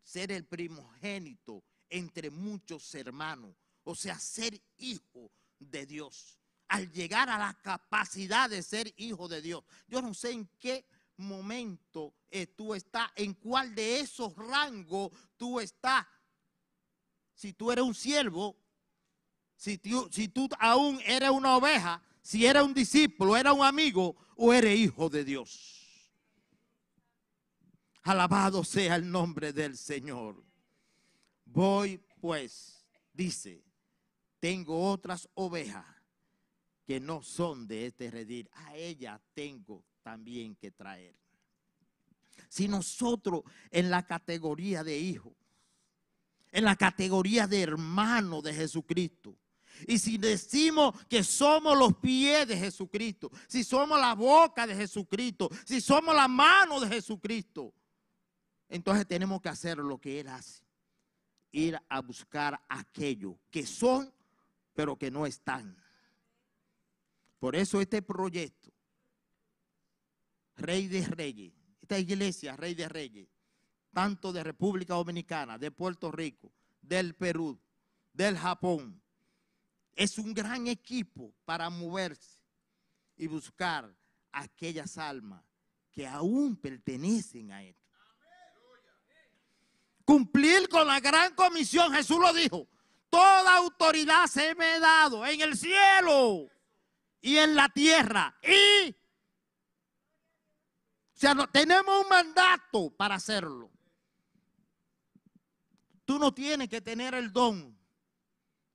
Ser 0.01 0.31
el 0.31 0.45
primogénito 0.45 1.63
entre 1.89 2.29
muchos 2.29 2.93
hermanos. 2.95 3.55
O 3.83 3.93
sea, 3.95 4.17
ser 4.17 4.59
hijo 4.77 5.31
de 5.59 5.85
Dios 5.85 6.39
al 6.73 6.91
llegar 6.91 7.29
a 7.29 7.37
la 7.37 7.53
capacidad 7.61 8.49
de 8.49 8.63
ser 8.63 8.91
hijo 8.97 9.27
de 9.27 9.43
Dios. 9.43 9.63
Yo 9.87 10.01
no 10.01 10.13
sé 10.15 10.31
en 10.31 10.47
qué 10.57 10.87
momento 11.17 12.15
eh, 12.31 12.47
tú 12.47 12.73
estás, 12.73 13.11
en 13.15 13.35
cuál 13.35 13.75
de 13.75 13.99
esos 13.99 14.35
rangos 14.35 15.11
tú 15.37 15.59
estás. 15.59 16.07
Si 17.35 17.53
tú 17.53 17.71
eres 17.71 17.83
un 17.83 17.93
siervo, 17.93 18.57
si 19.55 19.77
tú, 19.77 20.49
aún 20.59 20.99
eres 21.05 21.29
una 21.29 21.55
oveja, 21.55 22.01
si 22.21 22.45
eres 22.45 22.63
un 22.63 22.73
discípulo, 22.73 23.37
eres 23.37 23.53
un 23.53 23.63
amigo 23.63 24.15
o 24.35 24.53
eres 24.53 24.77
hijo 24.77 25.09
de 25.09 25.23
Dios. 25.23 26.09
Alabado 28.03 28.63
sea 28.63 28.95
el 28.95 29.09
nombre 29.09 29.53
del 29.53 29.77
Señor. 29.77 30.43
Voy 31.45 32.01
pues, 32.19 32.85
dice, 33.13 33.63
tengo 34.39 34.89
otras 34.89 35.29
ovejas 35.35 35.85
que 36.85 36.99
no 36.99 37.23
son 37.23 37.67
de 37.67 37.85
este 37.87 38.11
redil, 38.11 38.49
a 38.53 38.75
ella 38.75 39.21
tengo 39.33 39.85
también 40.01 40.55
que 40.55 40.71
traer. 40.71 41.15
Si 42.49 42.67
nosotros 42.67 43.43
en 43.71 43.89
la 43.89 44.05
categoría 44.05 44.83
de 44.83 44.99
hijo, 44.99 45.33
en 46.51 46.65
la 46.65 46.75
categoría 46.75 47.47
de 47.47 47.61
hermano 47.61 48.41
de 48.41 48.53
Jesucristo, 48.53 49.37
y 49.87 49.97
si 49.97 50.17
decimos 50.17 50.95
que 51.07 51.23
somos 51.23 51.77
los 51.77 51.95
pies 51.97 52.47
de 52.47 52.57
Jesucristo, 52.57 53.31
si 53.47 53.63
somos 53.63 53.99
la 53.99 54.13
boca 54.13 54.67
de 54.67 54.75
Jesucristo, 54.75 55.49
si 55.65 55.81
somos 55.81 56.15
la 56.15 56.27
mano 56.27 56.79
de 56.79 56.87
Jesucristo, 56.87 57.73
entonces 58.69 59.07
tenemos 59.07 59.41
que 59.41 59.49
hacer 59.49 59.77
lo 59.77 59.99
que 59.99 60.19
Él 60.19 60.27
hace. 60.27 60.63
Ir 61.51 61.79
a 61.89 62.01
buscar 62.01 62.59
aquello 62.67 63.37
que 63.51 63.65
son, 63.65 64.11
pero 64.73 64.97
que 64.97 65.11
no 65.11 65.25
están. 65.25 65.77
Por 67.39 67.55
eso 67.55 67.81
este 67.81 68.01
proyecto, 68.01 68.71
Rey 70.55 70.87
de 70.87 71.05
Reyes, 71.05 71.53
esta 71.81 71.99
iglesia, 71.99 72.55
Rey 72.55 72.73
de 72.73 72.87
Reyes, 72.87 73.27
tanto 73.91 74.31
de 74.33 74.43
República 74.43 74.95
Dominicana, 74.95 75.57
de 75.57 75.69
Puerto 75.69 76.11
Rico, 76.11 76.51
del 76.81 77.13
Perú, 77.13 77.59
del 78.13 78.37
Japón, 78.37 79.02
es 79.95 80.17
un 80.17 80.33
gran 80.33 80.67
equipo 80.67 81.33
para 81.45 81.69
moverse 81.69 82.39
y 83.15 83.27
buscar 83.27 83.93
aquellas 84.31 84.97
almas 84.97 85.43
que 85.91 86.07
aún 86.07 86.55
pertenecen 86.55 87.51
a 87.51 87.63
esto. 87.63 87.81
Cumplir 90.03 90.67
con 90.67 90.87
la 90.87 90.99
gran 90.99 91.33
comisión, 91.35 91.93
Jesús 91.93 92.19
lo 92.19 92.33
dijo, 92.33 92.67
toda 93.09 93.57
autoridad 93.57 94.25
se 94.25 94.55
me 94.55 94.65
ha 94.65 94.79
dado 94.79 95.25
en 95.25 95.39
el 95.39 95.55
cielo 95.55 96.49
y 97.21 97.37
en 97.37 97.55
la 97.55 97.69
tierra. 97.69 98.35
Y, 98.43 98.89
o 98.89 98.95
sea, 101.13 101.33
no, 101.33 101.47
tenemos 101.47 102.01
un 102.01 102.09
mandato 102.09 102.89
para 102.89 103.15
hacerlo. 103.15 103.71
Tú 106.03 106.19
no 106.19 106.33
tienes 106.33 106.67
que 106.67 106.81
tener 106.81 107.13
el 107.13 107.31
don. 107.31 107.77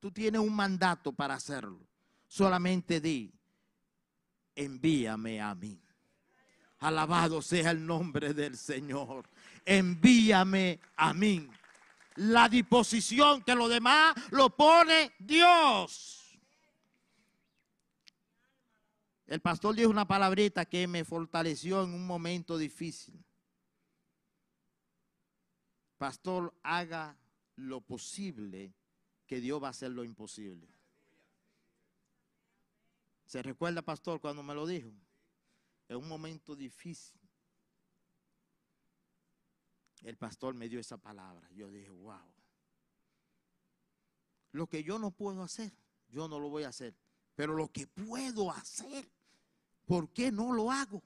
Tú 0.00 0.11
tienes 0.11 0.40
un 0.40 0.54
mandato 0.54 1.12
para 1.12 1.34
hacerlo. 1.34 1.80
Solamente 2.26 3.00
di, 3.00 3.32
envíame 4.54 5.40
a 5.40 5.54
mí. 5.54 5.80
Alabado 6.80 7.42
sea 7.42 7.72
el 7.72 7.84
nombre 7.84 8.34
del 8.34 8.56
Señor. 8.56 9.28
Envíame 9.64 10.80
a 10.96 11.12
mí. 11.12 11.48
La 12.16 12.48
disposición 12.48 13.42
que 13.42 13.54
lo 13.54 13.68
demás 13.68 14.14
lo 14.30 14.50
pone 14.50 15.12
Dios. 15.18 16.38
El 19.26 19.40
pastor 19.40 19.74
dijo 19.74 19.90
una 19.90 20.06
palabrita 20.06 20.64
que 20.64 20.87
me 20.87 21.04
fortaleció 21.04 21.82
en 21.84 21.92
un 21.92 22.06
momento 22.06 22.56
difícil. 22.56 23.22
Pastor, 25.98 26.54
haga 26.62 27.18
lo 27.56 27.80
posible 27.80 28.72
que 29.28 29.40
Dios 29.40 29.62
va 29.62 29.68
a 29.68 29.70
hacer 29.70 29.90
lo 29.90 30.02
imposible. 30.02 30.66
¿Se 33.26 33.42
recuerda, 33.42 33.82
pastor, 33.82 34.20
cuando 34.20 34.42
me 34.42 34.54
lo 34.54 34.66
dijo? 34.66 34.90
En 35.86 35.98
un 35.98 36.08
momento 36.08 36.56
difícil. 36.56 37.20
El 40.02 40.16
pastor 40.16 40.54
me 40.54 40.68
dio 40.68 40.80
esa 40.80 40.96
palabra. 40.96 41.46
Yo 41.52 41.70
dije, 41.70 41.90
wow. 41.90 42.32
Lo 44.52 44.66
que 44.66 44.82
yo 44.82 44.98
no 44.98 45.10
puedo 45.10 45.42
hacer, 45.42 45.72
yo 46.08 46.26
no 46.26 46.40
lo 46.40 46.48
voy 46.48 46.64
a 46.64 46.68
hacer. 46.68 46.96
Pero 47.34 47.54
lo 47.54 47.70
que 47.70 47.86
puedo 47.86 48.50
hacer, 48.50 49.12
¿por 49.84 50.10
qué 50.10 50.32
no 50.32 50.54
lo 50.54 50.72
hago? 50.72 51.02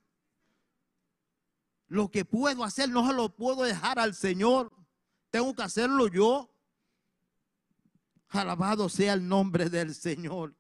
Lo 1.89 2.09
que 2.09 2.25
puedo 2.25 2.63
hacer 2.63 2.89
no 2.89 3.05
se 3.09 3.15
lo 3.15 3.35
puedo 3.35 3.65
dejar 3.65 3.99
al 3.99 4.15
Señor. 4.15 4.73
Tengo 5.31 5.53
que 5.55 5.63
hacerlo 5.63 6.07
yo. 6.07 6.52
Alabado 8.33 8.89
sea 8.89 9.13
el 9.13 9.27
nombre 9.27 9.69
del 9.69 9.95
Señor. 9.95 10.55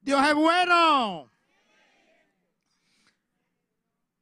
Dios 0.00 0.26
es 0.26 0.34
bueno. 0.34 1.30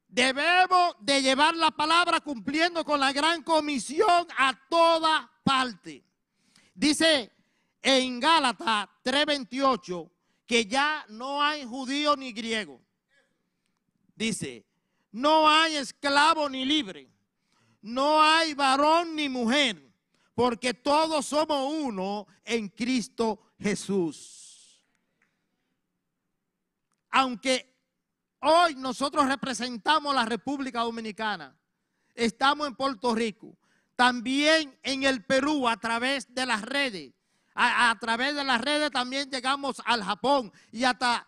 Debemos 0.07 0.95
de 1.01 1.21
llevar 1.21 1.55
la 1.55 1.71
palabra 1.71 2.21
cumpliendo 2.21 2.83
con 2.85 2.99
la 2.99 3.11
gran 3.11 3.43
comisión 3.43 4.27
a 4.37 4.57
toda 4.69 5.29
parte. 5.43 6.03
Dice 6.73 7.31
en 7.81 8.19
Gálatas 8.19 8.87
3:28 9.03 10.09
que 10.45 10.65
ya 10.65 11.05
no 11.09 11.43
hay 11.43 11.65
judío 11.65 12.15
ni 12.15 12.31
griego. 12.31 12.81
Dice, 14.15 14.65
no 15.11 15.47
hay 15.49 15.75
esclavo 15.75 16.49
ni 16.49 16.65
libre, 16.65 17.09
no 17.81 18.21
hay 18.21 18.53
varón 18.53 19.15
ni 19.15 19.27
mujer, 19.27 19.84
porque 20.35 20.73
todos 20.73 21.25
somos 21.25 21.73
uno 21.73 22.27
en 22.43 22.67
Cristo 22.67 23.53
Jesús. 23.57 24.83
Aunque 27.09 27.73
hoy 28.41 28.75
nosotros 28.75 29.25
representamos 29.27 30.13
la 30.13 30.25
República 30.25 30.81
Dominicana, 30.81 31.57
estamos 32.13 32.67
en 32.67 32.75
Puerto 32.75 33.15
Rico, 33.15 33.57
también 33.95 34.77
en 34.83 35.03
el 35.03 35.23
Perú 35.23 35.67
a 35.69 35.77
través 35.77 36.33
de 36.35 36.45
las 36.45 36.61
redes, 36.61 37.13
a, 37.55 37.95
través 38.01 38.35
de 38.35 38.43
las 38.43 38.59
redes 38.59 38.91
también 38.91 39.31
llegamos 39.31 39.81
al 39.85 40.03
Japón 40.03 40.51
y 40.73 40.83
hasta 40.83 41.25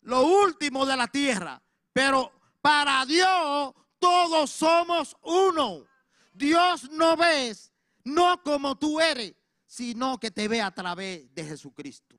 lo 0.00 0.22
último 0.22 0.86
de 0.86 0.96
la 0.96 1.06
tierra. 1.08 1.60
Pero 1.92 2.32
para 2.62 3.04
Dios 3.04 3.74
todos 3.98 4.50
somos 4.50 5.14
uno. 5.22 5.84
Dios 6.32 6.90
no 6.90 7.16
ves, 7.16 7.67
no 8.08 8.42
como 8.42 8.76
tú 8.78 9.00
eres, 9.00 9.34
sino 9.66 10.18
que 10.18 10.30
te 10.30 10.48
ve 10.48 10.60
a 10.60 10.70
través 10.70 11.32
de 11.34 11.44
Jesucristo. 11.44 12.18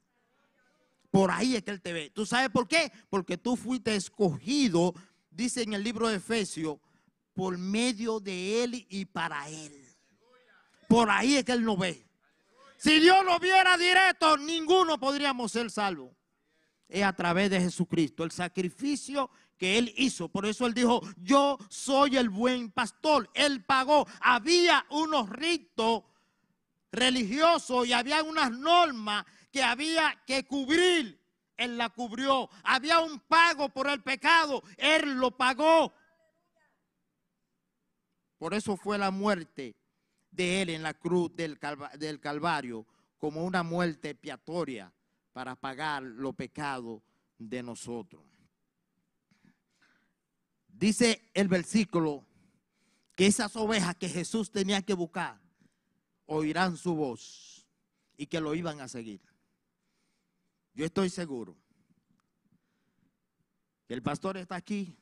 Por 1.12 1.32
ahí 1.32 1.56
es 1.56 1.64
que 1.64 1.72
Él 1.72 1.82
te 1.82 1.94
ve. 1.94 2.12
¿Tú 2.12 2.26
sabes 2.26 2.50
por 2.50 2.68
qué? 2.68 2.92
Porque 3.10 3.38
tú 3.38 3.56
fuiste 3.56 3.96
escogido, 3.96 4.94
dice 5.32 5.64
en 5.64 5.74
el 5.74 5.84
libro 5.84 6.08
de 6.08 6.18
Efesios, 6.18 6.78
por 7.34 7.58
medio 7.58 8.20
de 8.20 8.64
Él 8.64 8.86
y 8.90 9.06
para 9.06 9.50
Él. 9.50 9.86
Por 10.88 11.10
ahí 11.10 11.38
es 11.38 11.44
que 11.44 11.54
Él 11.54 11.64
no 11.64 11.78
ve. 11.78 12.06
Si 12.78 13.00
Dios 13.00 13.26
lo 13.26 13.40
viera 13.40 13.78
directo, 13.78 14.38
ninguno 14.38 15.00
podríamos 15.00 15.52
ser 15.52 15.70
salvos. 15.72 16.12
Es 16.88 17.04
a 17.04 17.14
través 17.14 17.50
de 17.50 17.60
Jesucristo. 17.60 18.24
El 18.24 18.32
sacrificio 18.32 19.30
que 19.60 19.78
él 19.78 19.94
hizo. 19.98 20.30
Por 20.30 20.46
eso 20.46 20.66
él 20.66 20.74
dijo, 20.74 21.02
yo 21.18 21.58
soy 21.70 22.18
el 22.18 22.30
buen 22.30 22.72
pastor. 22.72 23.30
Él 23.34 23.64
pagó. 23.66 24.08
Había 24.22 24.86
unos 24.90 25.30
ritos 25.30 26.04
religiosos 26.92 27.86
y 27.86 27.94
había 27.94 28.24
unas 28.24 28.52
normas 28.52 29.26
que 29.52 29.62
había 29.62 30.24
que 30.26 30.46
cubrir. 30.46 31.20
Él 31.58 31.78
la 31.78 31.90
cubrió. 31.90 32.50
Había 32.64 33.02
un 33.02 33.20
pago 33.20 33.68
por 33.70 33.90
el 33.90 34.02
pecado. 34.02 34.64
Él 34.78 35.16
lo 35.16 35.32
pagó. 35.32 35.94
Por 38.38 38.54
eso 38.54 38.78
fue 38.78 38.98
la 38.98 39.12
muerte 39.12 39.76
de 40.32 40.62
él 40.62 40.70
en 40.70 40.84
la 40.84 40.94
cruz 40.94 41.36
del, 41.36 41.60
Calvario 41.60 42.88
como 43.18 43.44
una 43.44 43.64
muerte 43.64 44.12
expiatoria 44.12 44.94
para 45.34 45.58
pagar 45.58 46.02
los 46.04 46.34
pecados 46.34 47.02
de 47.38 47.62
nosotros. 47.62 48.29
Dice 50.80 51.30
el 51.34 51.50
versículo 51.50 52.26
que 53.14 53.26
esas 53.26 53.54
ovejas 53.58 53.98
que 53.98 54.08
Jesús 54.08 54.50
tenía 54.50 54.82
que 54.82 54.94
buscar 54.94 55.38
oirán 56.26 56.78
su 56.78 56.96
voz 56.96 57.68
y 58.16 58.28
que 58.28 58.40
lo 58.40 58.56
iban 58.56 58.80
a 58.80 58.88
seguir. 58.88 59.20
Yo 60.74 60.86
estoy 60.86 61.10
seguro 61.10 61.58
que 63.88 63.94
el 63.94 64.02
pastor 64.02 64.38
está 64.38 64.56
aquí 64.56 64.98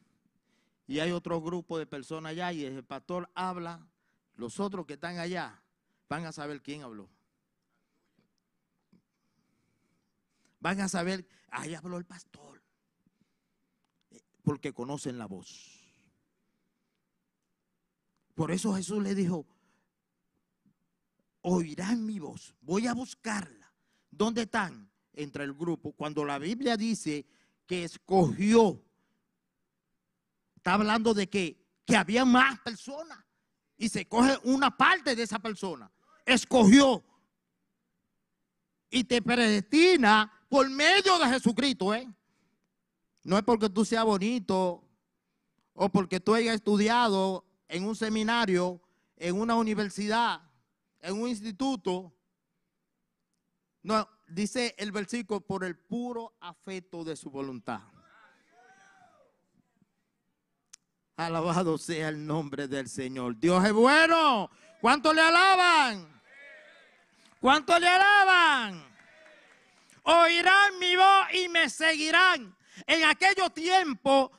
y 0.88 0.98
hay 0.98 1.12
otro 1.12 1.40
grupo 1.44 1.78
de 1.78 1.86
personas 1.86 2.32
allá 2.32 2.52
y 2.54 2.66
el 2.66 2.84
pastor 2.84 3.30
habla, 3.36 3.88
los 4.34 4.60
otros 4.60 4.88
que 4.88 4.94
están 4.94 5.20
allá 5.20 5.62
van 6.10 6.26
a 6.26 6.32
saber 6.32 6.64
quién 6.64 6.82
habló. 6.82 7.08
Van 10.60 10.82
a 10.82 10.88
saber, 10.88 11.28
ahí 11.52 11.76
habló 11.76 11.98
el 11.98 12.06
pastor 12.06 12.57
porque 14.48 14.72
conocen 14.72 15.18
la 15.18 15.26
voz. 15.26 15.84
Por 18.34 18.50
eso 18.50 18.74
Jesús 18.74 19.04
le 19.04 19.14
dijo, 19.14 19.46
oirán 21.42 22.06
mi 22.06 22.18
voz, 22.18 22.56
voy 22.62 22.88
a 22.88 22.94
buscarla. 22.94 23.74
¿Dónde 24.10 24.44
están? 24.44 24.90
Entre 25.12 25.44
el 25.44 25.54
grupo. 25.54 25.92
Cuando 25.92 26.24
la 26.24 26.40
Biblia 26.40 26.78
dice 26.78 27.26
que 27.66 27.84
escogió, 27.84 28.82
está 30.56 30.76
hablando 30.76 31.14
de 31.14 31.28
que, 31.28 31.62
que 31.86 31.98
había 31.98 32.24
más 32.24 32.58
personas 32.62 33.20
y 33.76 33.90
se 33.90 34.08
coge 34.08 34.38
una 34.46 34.78
parte 34.78 35.14
de 35.14 35.24
esa 35.24 35.40
persona. 35.40 35.92
Escogió 36.26 37.04
y 38.90 39.04
te 39.04 39.22
predestina 39.22 40.32
por 40.48 40.70
medio 40.70 41.20
de 41.20 41.28
Jesucristo, 41.32 41.94
¿eh? 41.94 42.10
No 43.24 43.38
es 43.38 43.44
porque 43.44 43.70
tú 43.70 43.84
seas 43.86 44.06
bonito 44.06 44.84
o 45.74 45.90
porque 45.90 46.20
tú 46.20 46.34
hayas 46.34 46.56
estudiado 46.56 47.46
en 47.68 47.86
un 47.86 47.96
seminario, 47.96 48.82
en 49.18 49.40
una 49.40 49.56
universidad, 49.56 50.42
en 51.02 51.22
un 51.22 51.30
instituto. 51.30 52.14
No, 53.84 54.08
dice 54.28 54.76
el 54.78 54.92
versículo, 54.92 55.42
por 55.42 55.64
el 55.64 55.78
puro 55.78 56.36
afecto 56.40 57.04
de 57.04 57.16
su 57.16 57.30
voluntad. 57.30 57.82
Alabado 61.16 61.78
sea 61.78 62.10
el 62.10 62.26
nombre 62.26 62.68
del 62.68 62.88
Señor. 62.88 63.40
Dios 63.40 63.64
es 63.66 63.74
bueno. 63.74 64.52
¿Cuánto 64.82 65.14
le 65.14 65.22
alaban? 65.22 66.22
¿Cuánto 67.42 67.78
le 67.80 67.88
alaban? 67.88 68.84
Oirán 70.04 70.80
mi 70.80 70.96
voz 70.96 71.34
y 71.34 71.50
me 71.50 71.70
seguirán. 71.70 72.56
En 72.86 73.04
aquellos 73.06 73.54
tiempos 73.54 74.32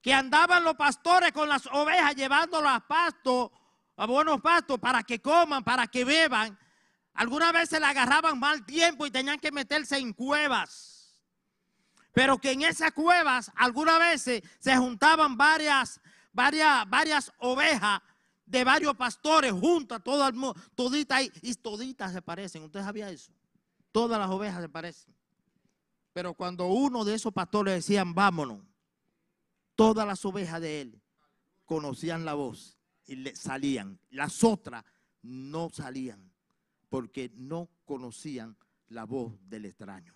que 0.00 0.12
andaban 0.12 0.64
los 0.64 0.74
pastores 0.74 1.32
con 1.32 1.48
las 1.48 1.66
ovejas 1.66 2.14
llevándolas 2.16 2.76
a 2.76 2.80
pasto, 2.80 3.52
a 3.96 4.06
buenos 4.06 4.40
pastos, 4.40 4.78
para 4.80 5.02
que 5.02 5.20
coman, 5.20 5.62
para 5.62 5.86
que 5.86 6.04
beban. 6.04 6.58
Algunas 7.14 7.52
veces 7.52 7.78
le 7.78 7.86
agarraban 7.86 8.38
mal 8.38 8.64
tiempo 8.66 9.06
y 9.06 9.10
tenían 9.10 9.38
que 9.38 9.52
meterse 9.52 9.98
en 9.98 10.12
cuevas. 10.12 11.16
Pero 12.12 12.38
que 12.38 12.52
en 12.52 12.62
esas 12.62 12.92
cuevas 12.92 13.50
algunas 13.54 13.98
veces 13.98 14.42
se 14.58 14.76
juntaban 14.76 15.36
varias, 15.36 16.00
varias, 16.32 16.88
varias 16.88 17.32
ovejas 17.38 18.00
de 18.44 18.64
varios 18.64 18.96
pastores 18.96 19.52
juntas, 19.52 20.02
todas, 20.02 20.32
toditas 20.74 21.22
y 21.40 21.54
toditas 21.54 22.12
se 22.12 22.20
parecen. 22.20 22.64
¿Usted 22.64 22.82
sabía 22.82 23.08
eso? 23.08 23.32
Todas 23.92 24.18
las 24.18 24.28
ovejas 24.28 24.60
se 24.60 24.68
parecen. 24.68 25.14
Pero 26.12 26.34
cuando 26.34 26.66
uno 26.66 27.04
de 27.04 27.14
esos 27.14 27.32
pastores 27.32 27.74
decían, 27.74 28.14
vámonos, 28.14 28.60
todas 29.74 30.06
las 30.06 30.24
ovejas 30.24 30.60
de 30.60 30.82
él 30.82 31.02
conocían 31.64 32.24
la 32.24 32.34
voz 32.34 32.76
y 33.06 33.16
le 33.16 33.34
salían. 33.34 33.98
Las 34.10 34.44
otras 34.44 34.84
no 35.22 35.70
salían 35.70 36.32
porque 36.88 37.30
no 37.34 37.70
conocían 37.84 38.56
la 38.88 39.04
voz 39.04 39.38
del 39.48 39.64
extraño. 39.64 40.14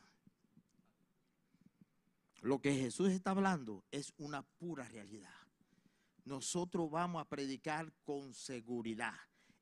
Lo 2.42 2.60
que 2.60 2.74
Jesús 2.74 3.10
está 3.10 3.30
hablando 3.30 3.84
es 3.90 4.12
una 4.18 4.42
pura 4.42 4.86
realidad. 4.88 5.34
Nosotros 6.24 6.90
vamos 6.90 7.22
a 7.22 7.28
predicar 7.28 7.92
con 8.04 8.34
seguridad. 8.34 9.14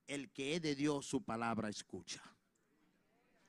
El 0.07 0.33
que 0.33 0.57
es 0.57 0.62
de 0.62 0.75
Dios, 0.75 1.07
su 1.07 1.23
palabra 1.23 1.68
escucha. 1.68 2.23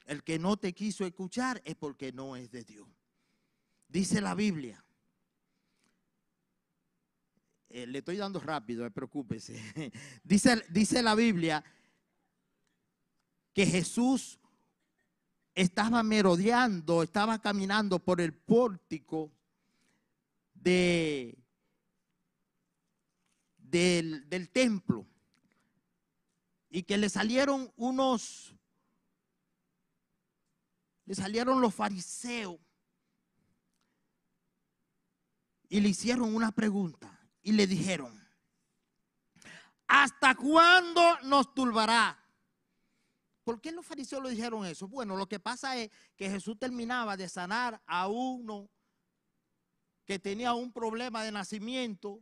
El 0.06 0.24
que 0.24 0.40
no 0.40 0.58
te 0.58 0.74
quiso 0.74 1.06
escuchar 1.06 1.62
es 1.66 1.76
porque 1.76 2.12
no 2.12 2.36
es 2.36 2.52
de 2.52 2.64
Dios. 2.64 2.88
Dice 3.88 4.22
la 4.22 4.36
Biblia. 4.36 4.84
Eh, 7.70 7.88
le 7.88 8.00
estoy 8.00 8.18
dando 8.18 8.40
rápido, 8.40 8.90
preocúpese. 8.92 9.60
dice, 10.24 10.64
dice 10.70 11.02
la 11.02 11.16
Biblia 11.16 11.64
que 13.54 13.66
Jesús 13.66 14.40
estaba 15.54 16.04
merodeando, 16.04 17.02
estaba 17.02 17.42
caminando 17.42 18.00
por 18.00 18.20
el 18.20 18.34
pórtico 18.34 19.32
de, 20.54 21.38
del, 23.58 24.30
del 24.30 24.50
templo 24.50 25.06
y 26.70 26.84
que 26.84 26.98
le 26.98 27.10
salieron 27.10 27.72
unos, 27.78 28.55
le 31.06 31.16
salieron 31.16 31.62
los 31.62 31.74
fariseos 31.74 32.60
y 35.70 35.80
le 35.80 35.90
hicieron 35.90 36.36
una 36.36 36.52
pregunta 36.52 37.20
y 37.42 37.52
le 37.52 37.68
dijeron, 37.68 38.14
¿hasta 39.88 40.36
cuándo 40.36 41.20
nos 41.24 41.54
turbará? 41.54 42.22
¿Por 43.44 43.62
qué 43.62 43.72
los 43.72 43.86
fariseos 43.86 44.24
le 44.24 44.32
dijeron 44.32 44.66
eso? 44.66 44.88
Bueno, 44.88 45.16
lo 45.16 45.28
que 45.28 45.40
pasa 45.40 45.78
es 45.78 45.92
que 46.16 46.30
Jesús 46.30 46.58
terminaba 46.58 47.16
de 47.16 47.30
sanar 47.30 47.80
a 47.86 48.08
uno 48.08 48.72
que 50.06 50.18
tenía 50.18 50.54
un 50.54 50.72
problema 50.72 51.24
de 51.24 51.32
nacimiento, 51.32 52.22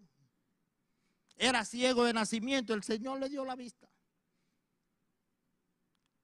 era 1.35 1.63
ciego 1.63 2.03
de 2.03 2.13
nacimiento, 2.13 2.73
el 2.73 2.83
Señor 2.83 3.19
le 3.19 3.29
dio 3.29 3.45
la 3.45 3.55
vista. 3.55 3.92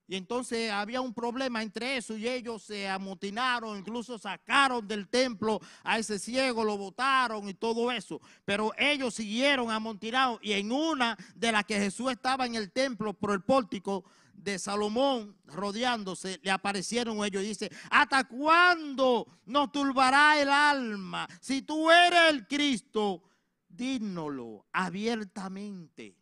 Y 0.09 0.15
entonces 0.15 0.71
había 0.71 1.01
un 1.01 1.13
problema 1.13 1.61
entre 1.61 1.97
eso 1.97 2.17
y 2.17 2.27
ellos 2.27 2.63
se 2.63 2.89
amotinaron, 2.89 3.77
incluso 3.77 4.17
sacaron 4.17 4.87
del 4.87 5.07
templo 5.07 5.61
a 5.83 5.99
ese 5.99 6.17
ciego, 6.17 6.63
lo 6.63 6.79
botaron 6.79 7.47
y 7.47 7.53
todo 7.53 7.91
eso. 7.91 8.19
Pero 8.43 8.71
ellos 8.75 9.13
siguieron 9.13 9.69
amotinados 9.69 10.39
y 10.41 10.53
en 10.53 10.71
una 10.71 11.15
de 11.35 11.51
las 11.51 11.63
que 11.63 11.77
Jesús 11.77 12.09
estaba 12.09 12.47
en 12.47 12.55
el 12.55 12.71
templo 12.71 13.13
por 13.13 13.31
el 13.31 13.43
pórtico, 13.43 14.03
de 14.33 14.57
Salomón 14.57 15.35
rodeándose, 15.47 16.39
le 16.41 16.49
aparecieron 16.49 17.23
ellos 17.25 17.43
y 17.43 17.47
dice, 17.47 17.69
¿hasta 17.91 18.23
cuándo 18.23 19.27
nos 19.45 19.69
turbará 19.69 20.41
el 20.41 20.49
alma? 20.49 21.27
Si 21.41 21.61
tú 21.61 21.91
eres 21.91 22.29
el 22.29 22.47
Cristo, 22.47 23.21
dínoslo 23.67 24.65
abiertamente. 24.71 26.15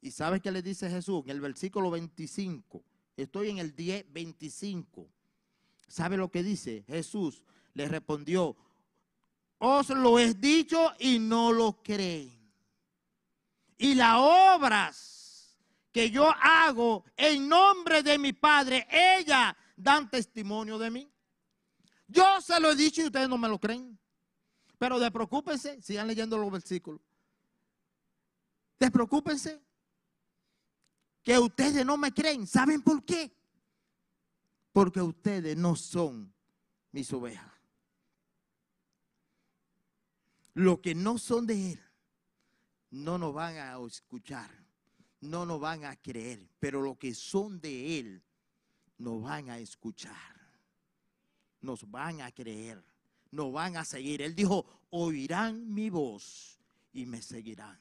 ¿Y 0.00 0.10
sabes 0.10 0.40
qué 0.40 0.50
le 0.50 0.62
dice 0.62 0.88
Jesús 0.88 1.22
en 1.24 1.30
el 1.30 1.40
versículo 1.42 1.90
25? 1.90 2.82
Estoy 3.16 3.50
en 3.50 3.58
el 3.58 3.74
10, 3.74 4.12
25. 4.12 5.08
¿Sabe 5.88 6.16
lo 6.16 6.30
que 6.30 6.42
dice? 6.42 6.84
Jesús 6.86 7.44
le 7.74 7.88
respondió, 7.88 8.56
os 9.58 9.88
lo 9.90 10.18
he 10.18 10.34
dicho 10.34 10.92
y 10.98 11.18
no 11.18 11.52
lo 11.52 11.82
creen. 11.82 12.40
Y 13.78 13.94
las 13.94 14.16
obras 14.18 15.58
que 15.92 16.10
yo 16.10 16.32
hago 16.40 17.04
en 17.16 17.48
nombre 17.48 18.02
de 18.02 18.18
mi 18.18 18.32
Padre, 18.32 18.86
ella 18.90 19.56
dan 19.76 20.10
testimonio 20.10 20.78
de 20.78 20.90
mí. 20.90 21.12
Yo 22.08 22.40
se 22.40 22.58
lo 22.60 22.70
he 22.70 22.76
dicho 22.76 23.02
y 23.02 23.06
ustedes 23.06 23.28
no 23.28 23.38
me 23.38 23.48
lo 23.48 23.58
creen. 23.58 23.98
Pero 24.78 24.98
despreocúpense, 24.98 25.80
sigan 25.82 26.06
leyendo 26.06 26.36
los 26.38 26.50
versículos. 26.50 27.00
Despreocúpense 28.78 29.60
que 31.22 31.38
ustedes 31.38 31.84
no 31.86 31.96
me 31.96 32.12
creen. 32.12 32.46
¿Saben 32.46 32.82
por 32.82 33.04
qué? 33.04 33.32
Porque 34.72 35.00
ustedes 35.00 35.56
no 35.56 35.76
son 35.76 36.32
mis 36.90 37.12
ovejas. 37.12 37.52
Los 40.54 40.80
que 40.80 40.94
no 40.94 41.18
son 41.18 41.46
de 41.46 41.72
Él 41.72 41.80
no 42.90 43.16
nos 43.16 43.32
van 43.32 43.56
a 43.56 43.78
escuchar 43.86 44.62
no 45.22 45.46
nos 45.46 45.60
van 45.60 45.84
a 45.84 45.96
creer, 45.96 46.48
pero 46.58 46.82
los 46.82 46.98
que 46.98 47.14
son 47.14 47.60
de 47.60 47.98
Él 47.98 48.22
nos 48.98 49.22
van 49.22 49.50
a 49.50 49.58
escuchar, 49.58 50.36
nos 51.60 51.88
van 51.90 52.20
a 52.20 52.32
creer, 52.32 52.84
nos 53.30 53.52
van 53.52 53.76
a 53.76 53.84
seguir. 53.84 54.20
Él 54.20 54.34
dijo, 54.34 54.66
oirán 54.90 55.72
mi 55.72 55.90
voz 55.90 56.58
y 56.92 57.06
me 57.06 57.22
seguirán. 57.22 57.80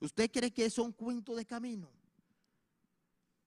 ¿Usted 0.00 0.30
cree 0.30 0.52
que 0.52 0.66
es 0.66 0.78
un 0.78 0.92
cuento 0.92 1.34
de 1.34 1.46
camino? 1.46 1.90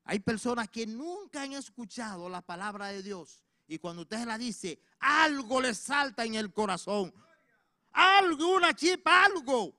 Hay 0.03 0.19
personas 0.19 0.69
que 0.69 0.87
nunca 0.87 1.41
han 1.41 1.53
escuchado 1.53 2.29
la 2.29 2.41
palabra 2.41 2.87
de 2.87 3.03
Dios 3.03 3.43
y 3.67 3.77
cuando 3.77 4.03
usted 4.03 4.25
la 4.25 4.37
dice, 4.37 4.79
algo 4.99 5.61
le 5.61 5.73
salta 5.73 6.23
en 6.23 6.35
el 6.35 6.53
corazón. 6.53 7.13
Algo, 7.91 8.55
una 8.55 8.73
chispa, 8.73 9.25
algo. 9.25 9.77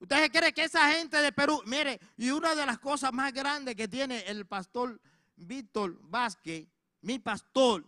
¿Usted 0.00 0.30
cree 0.30 0.52
que 0.52 0.64
esa 0.64 0.90
gente 0.92 1.18
de 1.18 1.32
Perú, 1.32 1.62
mire, 1.66 2.00
y 2.16 2.30
una 2.30 2.54
de 2.54 2.66
las 2.66 2.78
cosas 2.78 3.12
más 3.12 3.32
grandes 3.32 3.76
que 3.76 3.86
tiene 3.86 4.20
el 4.26 4.46
pastor 4.46 5.00
Víctor 5.36 5.96
Vázquez, 6.02 6.66
mi 7.02 7.18
pastor, 7.18 7.84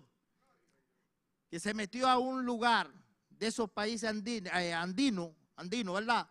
que 1.50 1.58
se 1.58 1.74
metió 1.74 2.08
a 2.08 2.18
un 2.18 2.44
lugar 2.44 2.90
de 3.30 3.48
esos 3.48 3.70
países 3.70 4.08
andinos, 4.08 4.52
eh, 4.54 4.72
andino, 4.72 5.34
andino, 5.56 5.94
¿verdad? 5.94 6.30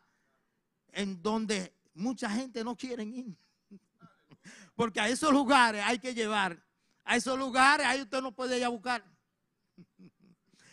En 0.92 1.22
donde 1.22 1.74
mucha 1.94 2.30
gente 2.30 2.64
no 2.64 2.76
quiere 2.76 3.04
ir. 3.04 3.36
Porque 4.76 5.00
a 5.00 5.10
esos 5.10 5.32
lugares 5.32 5.84
hay 5.86 6.00
que 6.00 6.14
llevar. 6.14 6.64
A 7.04 7.16
esos 7.16 7.38
lugares 7.38 7.86
ahí 7.86 8.02
usted 8.02 8.22
no 8.22 8.32
puede 8.32 8.58
ir 8.58 8.66
a 8.66 8.70
buscar. 8.70 9.04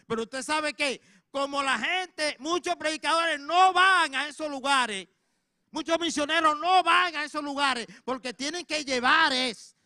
Pero 0.06 0.22
usted 0.22 0.42
sabe 0.42 0.74
que 0.74 1.00
como 1.30 1.62
la 1.62 1.78
gente, 1.78 2.36
muchos 2.38 2.76
predicadores 2.76 3.40
no 3.40 3.72
van 3.72 4.14
a 4.14 4.28
esos 4.28 4.48
lugares, 4.48 5.08
muchos 5.70 5.98
misioneros 5.98 6.58
no 6.60 6.82
van 6.82 7.16
a 7.16 7.24
esos 7.24 7.42
lugares 7.42 7.86
porque 8.04 8.32
tienen 8.32 8.64
que 8.64 8.84
llevar 8.84 9.32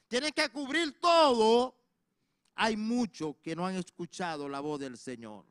tienen 0.08 0.32
que 0.32 0.48
cubrir 0.50 0.98
todo. 1.00 1.74
Hay 2.54 2.76
muchos 2.76 3.36
que 3.36 3.54
no 3.54 3.66
han 3.66 3.76
escuchado 3.76 4.48
la 4.48 4.60
voz 4.60 4.80
del 4.80 4.98
Señor. 4.98 5.46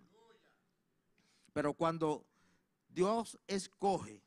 Pero 1.54 1.74
cuando 1.74 2.28
Dios 2.88 3.40
escoge 3.48 4.22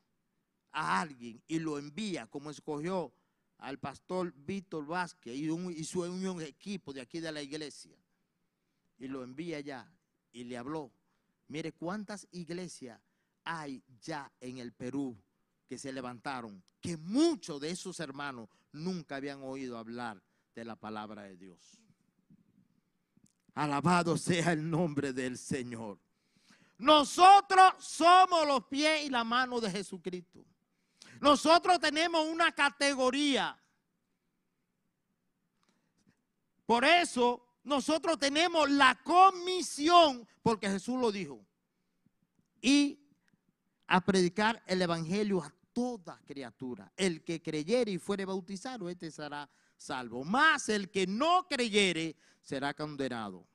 a 0.73 1.01
alguien 1.01 1.43
y 1.47 1.59
lo 1.59 1.79
envía, 1.79 2.27
como 2.27 2.51
escogió 2.51 3.13
al 3.59 3.79
pastor 3.79 4.33
Víctor 4.35 4.87
Vázquez 4.87 5.35
y, 5.35 5.51
y 5.51 5.85
su 5.85 6.01
un 6.01 6.43
equipo 6.43 6.93
de 6.93 7.01
aquí 7.01 7.21
de 7.21 7.33
la 7.33 7.43
iglesia, 7.43 7.97
y 8.99 9.09
lo 9.09 9.23
envía 9.23 9.59
allá 9.59 9.93
y 10.33 10.45
le 10.45 10.57
habló 10.57 10.93
Mire 11.51 11.73
cuántas 11.73 12.29
iglesias 12.31 13.01
hay 13.43 13.83
ya 14.01 14.31
en 14.39 14.59
el 14.59 14.73
Perú 14.73 15.21
que 15.67 15.79
se 15.79 15.93
levantaron, 15.93 16.63
que 16.81 16.97
muchos 16.97 17.61
de 17.61 17.71
esos 17.71 17.99
hermanos 17.99 18.49
nunca 18.71 19.17
habían 19.17 19.43
oído 19.43 19.77
hablar 19.77 20.23
de 20.55 20.65
la 20.65 20.77
palabra 20.77 21.23
de 21.23 21.37
Dios. 21.37 21.59
Alabado 23.55 24.17
sea 24.17 24.53
el 24.53 24.71
nombre 24.71 25.13
del 25.13 25.37
Señor. 25.37 25.99
Nosotros 26.79 27.75
somos 27.81 28.47
los 28.47 28.67
pies 28.67 29.07
y 29.07 29.11
la 29.11 29.25
mano 29.25 29.61
de 29.61 29.73
Jesucristo. 29.73 30.47
Nosotros 31.21 31.79
tenemos 31.79 32.27
una 32.27 32.53
categoría. 32.53 33.57
Por 36.67 36.85
eso 36.85 37.59
nosotros 37.65 38.19
tenemos 38.19 38.71
la 38.71 38.99
comisión, 39.03 40.27
porque 40.43 40.69
Jesús 40.69 40.99
lo 41.01 41.13
dijo, 41.13 41.45
y 42.63 43.01
a 43.87 44.01
predicar 44.01 44.63
el 44.67 44.81
evangelio 44.83 45.43
a 45.43 45.53
toda 45.73 46.21
criatura. 46.25 46.93
El 46.97 47.23
que 47.25 47.43
creyere 47.43 47.93
y 47.93 47.99
fuere 47.99 48.25
bautizado, 48.25 48.89
este 48.89 49.11
será 49.11 49.51
salvo. 49.77 50.25
Más 50.25 50.69
el 50.69 50.91
que 50.91 51.07
no 51.07 51.47
creyere 51.49 52.17
será 52.41 52.73
condenado. 52.75 53.47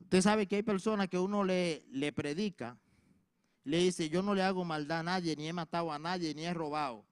Usted 0.00 0.22
sabe 0.22 0.46
que 0.46 0.56
hay 0.56 0.62
personas 0.62 1.08
que 1.08 1.18
uno 1.18 1.44
le, 1.44 1.84
le 1.90 2.12
predica, 2.12 2.78
le 3.70 3.78
dice, 3.78 4.08
yo 4.08 4.20
no 4.20 4.34
le 4.34 4.42
hago 4.42 4.64
maldad 4.64 4.98
a 4.98 5.02
nadie, 5.04 5.36
ni 5.36 5.46
he 5.46 5.52
matado 5.52 5.92
a 5.92 5.98
nadie, 5.98 6.34
ni 6.34 6.44
he 6.44 6.52
robado. 6.52 7.04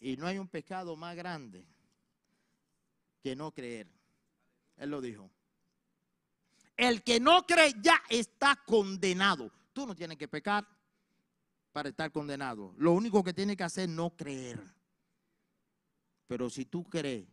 Y 0.00 0.16
no 0.16 0.26
hay 0.26 0.38
un 0.38 0.48
pecado 0.48 0.96
más 0.96 1.14
grande 1.14 1.66
que 3.22 3.36
no 3.36 3.52
creer. 3.52 3.86
Él 4.78 4.90
lo 4.90 5.02
dijo. 5.02 5.30
El 6.74 7.02
que 7.02 7.20
no 7.20 7.44
cree 7.46 7.74
ya 7.82 8.02
está 8.08 8.56
condenado. 8.64 9.50
Tú 9.74 9.86
no 9.86 9.94
tienes 9.94 10.16
que 10.16 10.26
pecar 10.26 10.66
para 11.72 11.90
estar 11.90 12.10
condenado. 12.10 12.72
Lo 12.78 12.92
único 12.92 13.22
que 13.22 13.34
tienes 13.34 13.58
que 13.58 13.64
hacer 13.64 13.90
es 13.90 13.94
no 13.94 14.08
creer. 14.16 14.58
Pero 16.26 16.48
si 16.48 16.64
tú 16.64 16.84
crees 16.84 17.26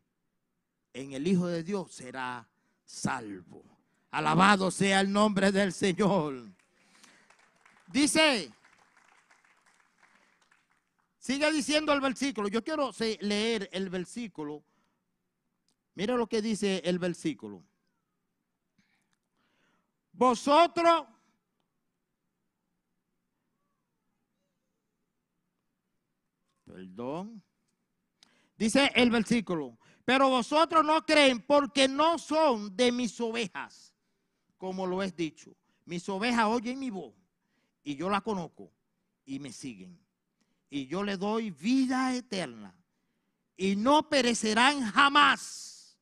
en 0.91 1.13
el 1.13 1.25
Hijo 1.25 1.47
de 1.47 1.63
Dios, 1.63 1.93
será 1.93 2.49
salvo. 2.83 3.63
Alabado 4.11 4.71
sea 4.71 4.99
el 4.99 5.09
nombre 5.09 5.53
del 5.53 5.71
Señor. 5.71 6.51
Dice, 7.91 8.49
sigue 11.19 11.51
diciendo 11.51 11.91
el 11.91 11.99
versículo. 11.99 12.47
Yo 12.47 12.63
quiero 12.63 12.91
leer 13.19 13.69
el 13.73 13.89
versículo. 13.89 14.63
Mira 15.95 16.15
lo 16.15 16.27
que 16.27 16.41
dice 16.41 16.81
el 16.85 16.99
versículo. 16.99 17.63
Vosotros 20.13 21.05
Perdón. 26.65 27.43
Dice 28.57 28.89
el 28.95 29.09
versículo, 29.09 29.77
pero 30.05 30.29
vosotros 30.29 30.85
no 30.85 31.05
creen 31.05 31.41
porque 31.41 31.89
no 31.89 32.17
son 32.17 32.73
de 32.77 32.93
mis 32.93 33.19
ovejas, 33.19 33.93
como 34.57 34.87
lo 34.87 35.03
es 35.03 35.13
dicho. 35.13 35.53
Mis 35.83 36.07
ovejas 36.07 36.45
oyen 36.45 36.79
mi 36.79 36.89
voz 36.89 37.20
y 37.83 37.95
yo 37.95 38.09
la 38.09 38.21
conozco 38.21 38.71
y 39.25 39.39
me 39.39 39.51
siguen. 39.51 39.99
Y 40.69 40.87
yo 40.87 41.03
le 41.03 41.17
doy 41.17 41.51
vida 41.51 42.15
eterna 42.15 42.73
y 43.57 43.75
no 43.75 44.07
perecerán 44.09 44.81
jamás. 44.91 45.97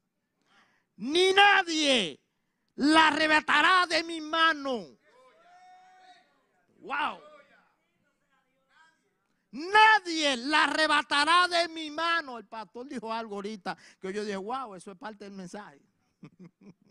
Ni 0.98 1.34
nadie 1.34 2.20
la 2.76 3.08
arrebatará 3.08 3.88
de 3.88 4.04
mi 4.04 4.22
mano. 4.22 4.86
Wow. 6.80 7.20
Nadie 9.52 10.38
la 10.38 10.65
arrebatará 10.65 11.48
de 11.48 11.68
mi 11.70 11.89
mano. 11.89 12.38
El 12.38 12.46
pastor 12.46 12.88
dijo 12.88 13.12
algo 13.12 13.36
ahorita 13.36 13.76
que 14.00 14.13
yo 14.13 14.24
dije, 14.24 14.38
wow, 14.38 14.76
eso 14.76 14.92
es 14.92 14.98
parte 14.98 15.24
del 15.24 15.34
mensaje. 15.34 15.82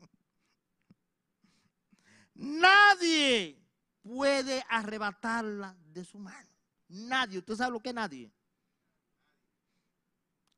Nadie 2.34 3.58
puede 4.08 4.64
arrebatarla 4.70 5.76
de 5.92 6.02
su 6.02 6.18
mano. 6.18 6.48
Nadie. 6.88 7.38
¿Usted 7.38 7.56
sabe 7.56 7.72
lo 7.72 7.80
que 7.80 7.92
nadie? 7.92 8.32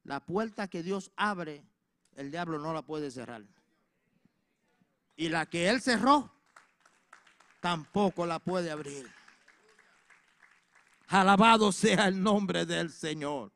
La 0.04 0.20
puerta 0.20 0.68
que 0.68 0.84
Dios 0.84 1.10
abre, 1.16 1.64
el 2.14 2.30
diablo 2.30 2.60
no 2.60 2.72
la 2.72 2.82
puede 2.82 3.10
cerrar. 3.10 3.42
Y 5.16 5.28
la 5.28 5.46
que 5.46 5.68
él 5.68 5.82
cerró, 5.82 6.32
tampoco 7.60 8.24
la 8.24 8.38
puede 8.38 8.70
abrir. 8.70 9.10
Alabado 11.08 11.72
sea 11.72 12.06
el 12.06 12.22
nombre 12.22 12.64
del 12.64 12.92
Señor. 12.92 13.52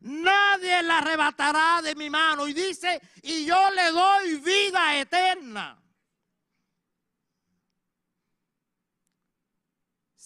Nadie 0.00 0.82
la 0.82 0.98
arrebatará 0.98 1.82
de 1.82 1.94
mi 1.94 2.08
mano. 2.08 2.48
Y 2.48 2.54
dice, 2.54 3.00
y 3.20 3.44
yo 3.44 3.70
le 3.72 3.92
doy 3.92 4.36
vida 4.36 4.98
eterna. 4.98 5.81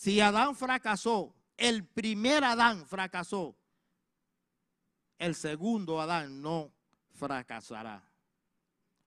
Si 0.07 0.21
Adán 0.21 0.55
fracasó, 0.55 1.35
el 1.57 1.85
primer 1.85 2.45
Adán 2.45 2.87
fracasó, 2.87 3.57
el 5.19 5.35
segundo 5.35 6.01
Adán 6.01 6.40
no 6.40 6.73
fracasará 7.11 8.09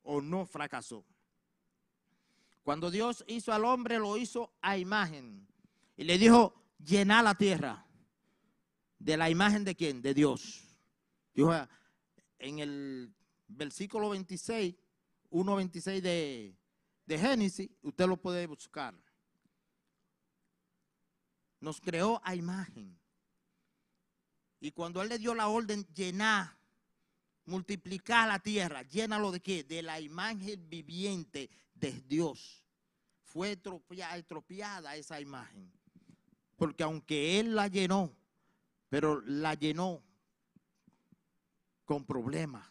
o 0.03 0.19
no 0.19 0.45
fracasó. 0.45 1.05
Cuando 2.63 2.91
Dios 2.91 3.23
hizo 3.29 3.53
al 3.53 3.63
hombre, 3.63 3.97
lo 3.97 4.17
hizo 4.17 4.51
a 4.59 4.77
imagen. 4.77 5.47
Y 5.95 6.03
le 6.03 6.17
dijo, 6.17 6.53
llenar 6.85 7.23
la 7.23 7.35
tierra 7.35 7.85
de 8.97 9.15
la 9.15 9.29
imagen 9.29 9.63
de 9.63 9.75
quién? 9.75 10.01
De 10.01 10.13
Dios. 10.13 10.65
Dijo 11.33 11.53
en 12.39 12.59
el 12.59 13.13
versículo 13.47 14.09
26, 14.09 14.75
1.26 15.31 16.01
de, 16.01 16.57
de 17.05 17.17
Génesis, 17.17 17.69
usted 17.83 18.05
lo 18.05 18.17
puede 18.17 18.45
buscar. 18.47 18.93
Nos 21.59 21.81
creó 21.81 22.21
a 22.23 22.35
imagen. 22.35 22.97
Y 24.59 24.71
cuando 24.71 25.01
Él 25.01 25.09
le 25.09 25.19
dio 25.19 25.33
la 25.35 25.47
orden, 25.47 25.85
llenar, 25.93 26.57
multiplicar 27.45 28.27
la 28.27 28.39
tierra, 28.39 28.83
llénalo 28.83 29.31
de 29.31 29.39
qué? 29.39 29.63
De 29.63 29.81
la 29.81 29.99
imagen 29.99 30.69
viviente 30.69 31.49
de 31.73 31.91
Dios. 32.07 32.63
Fue 33.23 33.57
estropeada 34.13 34.95
esa 34.95 35.21
imagen. 35.21 35.71
Porque 36.57 36.83
aunque 36.83 37.39
Él 37.39 37.55
la 37.55 37.67
llenó, 37.67 38.13
pero 38.89 39.21
la 39.21 39.53
llenó 39.53 40.03
con 41.85 42.05
problemas. 42.05 42.67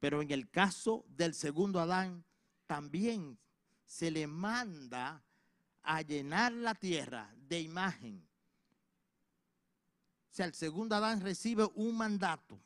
Pero 0.00 0.22
en 0.22 0.30
el 0.30 0.50
caso 0.50 1.04
del 1.08 1.34
segundo 1.34 1.78
Adán, 1.78 2.24
también 2.66 3.38
se 3.84 4.10
le 4.10 4.26
manda 4.26 5.22
a 5.82 6.02
llenar 6.02 6.52
la 6.52 6.74
tierra 6.74 7.32
de 7.48 7.60
imagen. 7.60 8.26
O 10.30 10.34
sea, 10.34 10.46
el 10.46 10.54
segundo 10.54 10.96
Adán 10.96 11.20
recibe 11.20 11.68
un 11.74 11.96
mandato, 11.96 12.58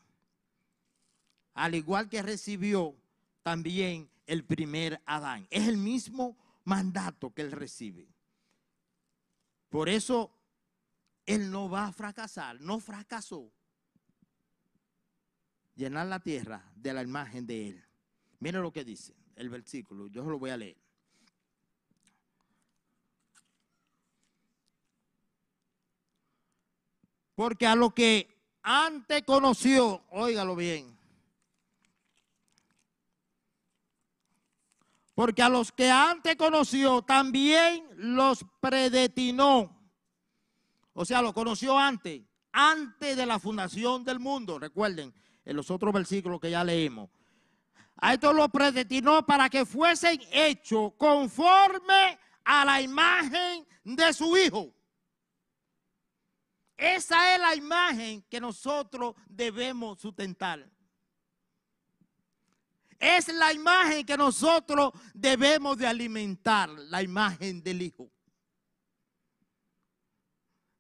al 1.55 1.75
igual 1.75 2.09
que 2.09 2.23
recibió 2.23 2.95
también 3.43 4.09
el 4.27 4.45
primer 4.45 5.03
Adán. 5.07 5.47
Es 5.51 5.67
el 5.67 5.77
mismo 5.77 6.37
mandato 6.65 7.33
que 7.33 7.43
él 7.43 7.53
recibe. 7.53 8.09
Por 9.69 9.89
eso 9.89 10.33
él 11.25 11.51
no 11.51 11.69
va 11.69 11.87
a 11.87 11.93
fracasar, 11.93 12.61
no 12.61 12.79
fracasó. 12.79 13.51
Llenar 15.75 16.07
la 16.07 16.21
tierra 16.21 16.65
de 16.75 16.95
la 16.95 17.03
imagen 17.03 17.47
de 17.47 17.69
él. 17.69 17.85
Mire 18.39 18.61
lo 18.61 18.73
que 18.73 18.85
dice 18.85 19.15
el 19.35 19.51
versículo, 19.51 20.07
yo 20.07 20.25
lo 20.25 20.39
voy 20.39 20.51
a 20.51 20.57
leer. 20.57 20.86
Porque 27.37 27.67
a 27.67 27.77
lo 27.77 27.95
que 27.95 28.29
antes 28.63 29.23
conoció, 29.23 30.03
óigalo 30.11 30.57
bien, 30.57 30.97
Porque 35.17 35.43
a 35.43 35.49
los 35.49 35.73
que 35.73 35.91
antes 35.91 36.37
conoció, 36.37 37.01
también 37.01 37.89
los 37.97 38.45
predestinó. 38.61 39.75
O 40.93 41.07
sea, 41.07 41.23
lo 41.23 41.33
conoció 41.33 41.79
antes, 41.79 42.21
antes 42.53 43.17
de 43.17 43.25
la 43.25 43.39
fundación 43.39 44.05
del 44.05 44.21
mundo. 44.21 44.59
Recuerden, 44.59 45.15
en 45.43 45.57
los 45.57 45.71
otros 45.71 45.95
versículos 45.95 46.39
que 46.39 46.51
ya 46.51 46.63
leímos. 46.63 47.09
A 47.97 48.13
esto 48.13 48.31
lo 48.35 48.47
predestinó 48.51 49.25
para 49.25 49.49
que 49.49 49.65
fuesen 49.65 50.21
hechos 50.31 50.93
conforme 50.99 52.19
a 52.45 52.67
la 52.67 52.83
imagen 52.83 53.67
de 53.85 54.13
su 54.13 54.37
Hijo. 54.37 54.76
Esa 56.77 57.35
es 57.35 57.41
la 57.41 57.55
imagen 57.55 58.23
que 58.23 58.41
nosotros 58.41 59.15
debemos 59.29 59.99
sustentar. 59.99 60.71
Es 62.99 63.29
la 63.29 63.53
imagen 63.53 64.05
que 64.05 64.17
nosotros 64.17 64.93
debemos 65.15 65.79
de 65.79 65.87
alimentar, 65.87 66.69
la 66.69 67.03
imagen 67.03 67.63
del 67.63 67.83
Hijo. 67.83 68.11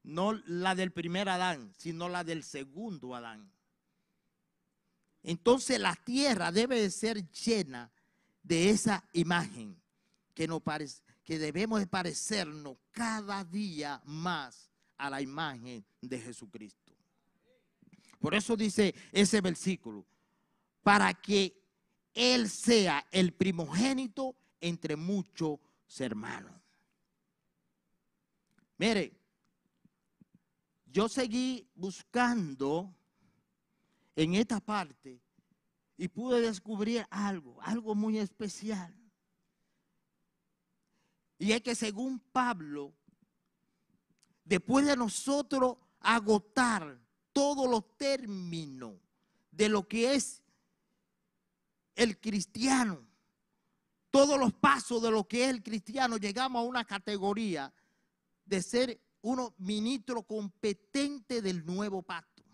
No 0.02 0.34
la 0.46 0.74
del 0.74 0.92
primer 0.92 1.28
Adán, 1.28 1.72
sino 1.76 2.08
la 2.08 2.24
del 2.24 2.44
segundo 2.44 3.14
Adán. 3.14 3.50
Entonces 5.22 5.80
la 5.80 5.94
tierra 5.96 6.52
debe 6.52 6.80
de 6.80 6.90
ser 6.90 7.28
llena 7.30 7.90
de 8.42 8.70
esa 8.70 9.02
imagen 9.12 9.80
que, 10.34 10.48
que 11.24 11.38
debemos 11.38 11.80
de 11.80 11.86
parecernos 11.86 12.76
cada 12.92 13.44
día 13.44 14.00
más 14.04 14.65
a 14.96 15.10
la 15.10 15.20
imagen 15.20 15.84
de 16.00 16.20
Jesucristo. 16.20 16.92
Por 18.18 18.34
eso 18.34 18.56
dice 18.56 18.94
ese 19.12 19.40
versículo, 19.40 20.06
para 20.82 21.12
que 21.14 21.62
él 22.14 22.48
sea 22.48 23.06
el 23.10 23.32
primogénito 23.32 24.36
entre 24.60 24.96
muchos 24.96 25.60
hermanos. 25.98 26.52
Mire, 28.78 29.12
yo 30.86 31.08
seguí 31.08 31.68
buscando 31.74 32.94
en 34.14 34.34
esta 34.34 34.60
parte 34.60 35.20
y 35.96 36.08
pude 36.08 36.40
descubrir 36.40 37.06
algo, 37.10 37.60
algo 37.62 37.94
muy 37.94 38.18
especial. 38.18 38.94
Y 41.38 41.52
es 41.52 41.60
que 41.60 41.74
según 41.74 42.18
Pablo, 42.18 42.94
después 44.46 44.86
de 44.86 44.96
nosotros 44.96 45.76
agotar 46.00 46.98
todos 47.32 47.68
los 47.68 47.96
términos 47.98 48.94
de 49.50 49.68
lo 49.68 49.86
que 49.86 50.14
es 50.14 50.42
el 51.94 52.18
cristiano, 52.18 53.06
todos 54.10 54.38
los 54.38 54.52
pasos 54.54 55.02
de 55.02 55.10
lo 55.10 55.26
que 55.26 55.44
es 55.44 55.50
el 55.50 55.62
cristiano, 55.62 56.16
llegamos 56.16 56.60
a 56.60 56.66
una 56.66 56.84
categoría 56.84 57.74
de 58.44 58.62
ser 58.62 59.00
uno 59.20 59.54
ministro 59.58 60.22
competente 60.22 61.42
del 61.42 61.66
nuevo 61.66 62.02
pacto. 62.02 62.44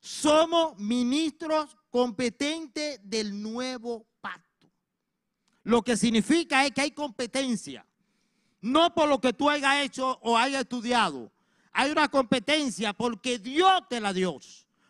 Somos 0.00 0.76
ministros 0.78 1.76
competentes 1.88 3.00
del 3.02 3.40
nuevo 3.40 4.06
pacto. 4.20 4.70
Lo 5.62 5.82
que 5.82 5.96
significa 5.96 6.66
es 6.66 6.72
que 6.72 6.80
hay 6.82 6.90
competencia. 6.90 7.86
No 8.64 8.94
por 8.94 9.10
lo 9.10 9.20
que 9.20 9.34
tú 9.34 9.50
hayas 9.50 9.84
hecho 9.84 10.18
o 10.22 10.38
hayas 10.38 10.62
estudiado. 10.62 11.30
Hay 11.70 11.90
una 11.90 12.08
competencia 12.08 12.94
porque 12.94 13.38
Dios 13.38 13.70
te 13.90 14.00
la 14.00 14.10
dio. 14.10 14.40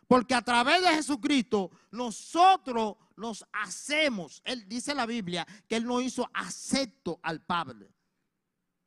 Porque 0.07 0.33
a 0.33 0.43
través 0.43 0.81
de 0.81 0.91
Jesucristo 0.91 1.72
nosotros 1.91 2.95
nos 3.16 3.45
hacemos. 3.53 4.41
Él 4.45 4.68
dice 4.68 4.95
la 4.95 5.07
Biblia 5.07 5.45
que 5.66 5.75
Él 5.75 5.87
nos 5.87 6.05
hizo 6.05 6.31
acepto 6.33 7.18
al 7.20 7.45
Padre 7.45 7.91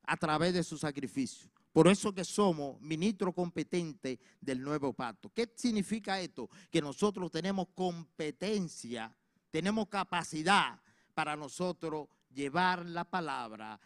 a 0.04 0.16
través 0.16 0.54
de 0.54 0.64
su 0.64 0.78
sacrificio. 0.78 1.52
Por 1.74 1.90
eso 1.90 2.16
que 2.16 2.24
somos 2.24 2.80
ministros 2.80 3.36
competentes 3.36 4.18
del 4.40 4.62
nuevo 4.62 4.94
pacto. 4.94 5.30
¿Qué 5.36 5.52
significa 5.54 6.22
esto? 6.22 6.50
Que 6.72 6.82
nosotros 6.82 7.30
tenemos 7.30 7.68
competencia, 7.76 9.14
tenemos 9.52 9.90
capacidad 9.90 10.80
para 11.14 11.36
nosotros 11.36 12.08
llevar 12.30 12.86
la 12.86 13.04
palabra 13.04 13.78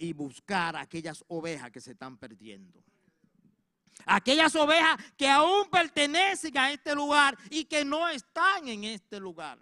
y 0.00 0.14
buscar 0.14 0.76
aquellas 0.76 1.22
ovejas 1.28 1.70
que 1.70 1.80
se 1.80 1.92
están 1.92 2.16
perdiendo. 2.16 2.82
Aquellas 4.06 4.56
ovejas 4.56 4.96
que 5.14 5.28
aún 5.28 5.68
pertenecen 5.68 6.56
a 6.56 6.72
este 6.72 6.94
lugar 6.94 7.36
y 7.50 7.66
que 7.66 7.84
no 7.84 8.08
están 8.08 8.66
en 8.66 8.84
este 8.84 9.20
lugar. 9.20 9.58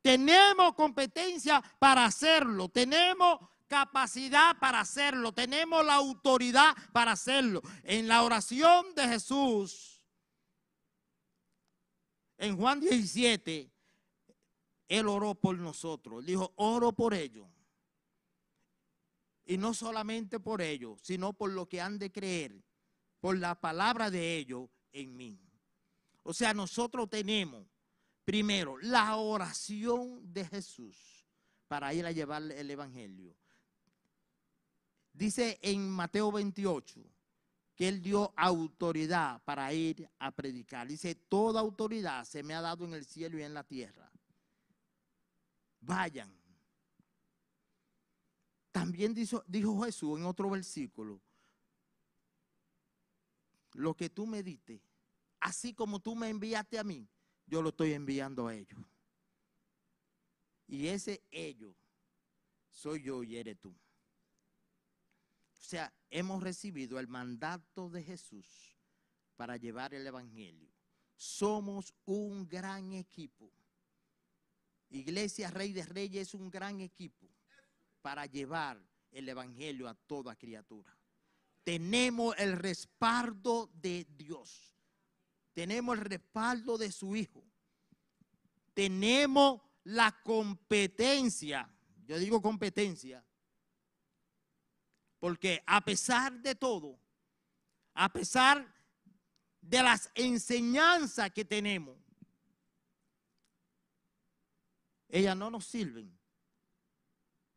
Tenemos 0.00 0.74
competencia 0.74 1.62
para 1.78 2.06
hacerlo. 2.06 2.70
Tenemos 2.70 3.40
capacidad 3.66 4.58
para 4.58 4.80
hacerlo. 4.80 5.32
Tenemos 5.32 5.84
la 5.84 5.96
autoridad 5.96 6.74
para 6.92 7.12
hacerlo. 7.12 7.60
En 7.82 8.08
la 8.08 8.22
oración 8.22 8.94
de 8.94 9.06
Jesús, 9.06 10.02
en 12.38 12.56
Juan 12.56 12.80
17, 12.80 13.70
Él 14.88 15.08
oró 15.08 15.34
por 15.34 15.58
nosotros. 15.58 16.24
Dijo, 16.24 16.54
oro 16.56 16.90
por 16.92 17.12
ellos. 17.12 17.53
Y 19.44 19.58
no 19.58 19.74
solamente 19.74 20.40
por 20.40 20.62
ellos, 20.62 21.00
sino 21.02 21.32
por 21.32 21.50
lo 21.50 21.68
que 21.68 21.80
han 21.80 21.98
de 21.98 22.10
creer, 22.10 22.62
por 23.20 23.38
la 23.38 23.60
palabra 23.60 24.10
de 24.10 24.36
ellos 24.36 24.68
en 24.92 25.16
mí. 25.16 25.38
O 26.22 26.32
sea, 26.32 26.54
nosotros 26.54 27.10
tenemos 27.10 27.66
primero 28.24 28.78
la 28.78 29.16
oración 29.16 30.32
de 30.32 30.46
Jesús 30.46 31.26
para 31.68 31.92
ir 31.92 32.06
a 32.06 32.12
llevarle 32.12 32.58
el 32.58 32.70
Evangelio. 32.70 33.36
Dice 35.12 35.58
en 35.62 35.88
Mateo 35.90 36.32
28 36.32 37.00
que 37.74 37.88
él 37.88 38.00
dio 38.00 38.32
autoridad 38.36 39.42
para 39.44 39.72
ir 39.72 40.08
a 40.18 40.30
predicar. 40.30 40.88
Dice, 40.88 41.14
toda 41.14 41.60
autoridad 41.60 42.24
se 42.24 42.42
me 42.42 42.54
ha 42.54 42.60
dado 42.60 42.84
en 42.84 42.94
el 42.94 43.04
cielo 43.04 43.38
y 43.38 43.42
en 43.42 43.54
la 43.54 43.64
tierra. 43.64 44.10
Vayan 45.80 46.32
también 48.74 49.14
dijo, 49.14 49.44
Jesús 49.84 50.18
en 50.18 50.24
otro 50.24 50.50
versículo, 50.50 51.20
lo 53.74 53.94
que 53.94 54.10
tú 54.10 54.26
me 54.26 54.42
diste, 54.42 54.82
así 55.38 55.72
como 55.72 56.00
tú 56.00 56.16
me 56.16 56.28
enviaste 56.28 56.80
a 56.80 56.82
mí, 56.82 57.06
yo 57.46 57.62
lo 57.62 57.68
estoy 57.68 57.92
enviando 57.92 58.48
a 58.48 58.54
ellos. 58.56 58.80
Y 60.66 60.88
ese 60.88 61.22
ellos 61.30 61.76
soy 62.68 63.04
yo 63.04 63.22
y 63.22 63.36
eres 63.36 63.60
tú. 63.60 63.70
O 63.70 65.62
sea, 65.62 65.94
hemos 66.10 66.42
recibido 66.42 66.98
el 66.98 67.06
mandato 67.06 67.88
de 67.88 68.02
Jesús 68.02 68.76
para 69.36 69.56
llevar 69.56 69.94
el 69.94 70.04
Evangelio. 70.04 70.68
Somos 71.14 71.94
un 72.06 72.48
gran 72.48 72.92
equipo. 72.92 73.52
Iglesia 74.90 75.52
Rey 75.52 75.72
de 75.72 75.86
Reyes 75.86 76.28
es 76.28 76.34
un 76.34 76.50
gran 76.50 76.80
equipo 76.80 77.33
para 78.04 78.26
llevar 78.26 78.78
el 79.12 79.26
Evangelio 79.30 79.88
a 79.88 79.94
toda 79.94 80.36
criatura. 80.36 80.94
Tenemos 81.62 82.34
el 82.36 82.52
respaldo 82.52 83.70
de 83.72 84.06
Dios. 84.10 84.74
Tenemos 85.54 85.96
el 85.96 86.04
respaldo 86.04 86.76
de 86.76 86.92
su 86.92 87.16
Hijo. 87.16 87.42
Tenemos 88.74 89.62
la 89.84 90.20
competencia. 90.22 91.66
Yo 92.06 92.18
digo 92.18 92.42
competencia. 92.42 93.24
Porque 95.18 95.62
a 95.66 95.82
pesar 95.82 96.38
de 96.42 96.54
todo, 96.54 97.00
a 97.94 98.12
pesar 98.12 98.70
de 99.62 99.82
las 99.82 100.10
enseñanzas 100.14 101.30
que 101.30 101.46
tenemos, 101.46 101.96
ellas 105.08 105.34
no 105.34 105.50
nos 105.50 105.64
sirven 105.64 106.14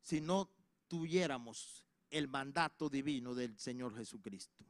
si 0.08 0.22
no 0.22 0.50
tuviéramos 0.88 1.84
el 2.10 2.30
mandato 2.30 2.90
divino 2.90 3.36
del 3.36 3.60
Señor 3.60 3.94
Jesucristo. 3.94 4.64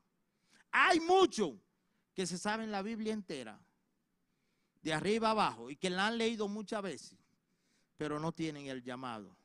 Hay 0.72 1.00
muchos 1.00 1.54
que 2.16 2.26
se 2.26 2.40
saben 2.40 2.72
la 2.72 2.82
Biblia 2.82 3.14
entera, 3.14 3.64
de 4.82 4.94
arriba 4.94 5.30
abajo, 5.30 5.70
y 5.70 5.76
que 5.76 5.92
la 5.92 6.08
han 6.08 6.18
leído 6.18 6.48
muchas 6.48 6.82
veces, 6.82 7.20
pero 7.98 8.20
no 8.20 8.32
tienen 8.32 8.66
el 8.66 8.82
llamado. 8.82 9.38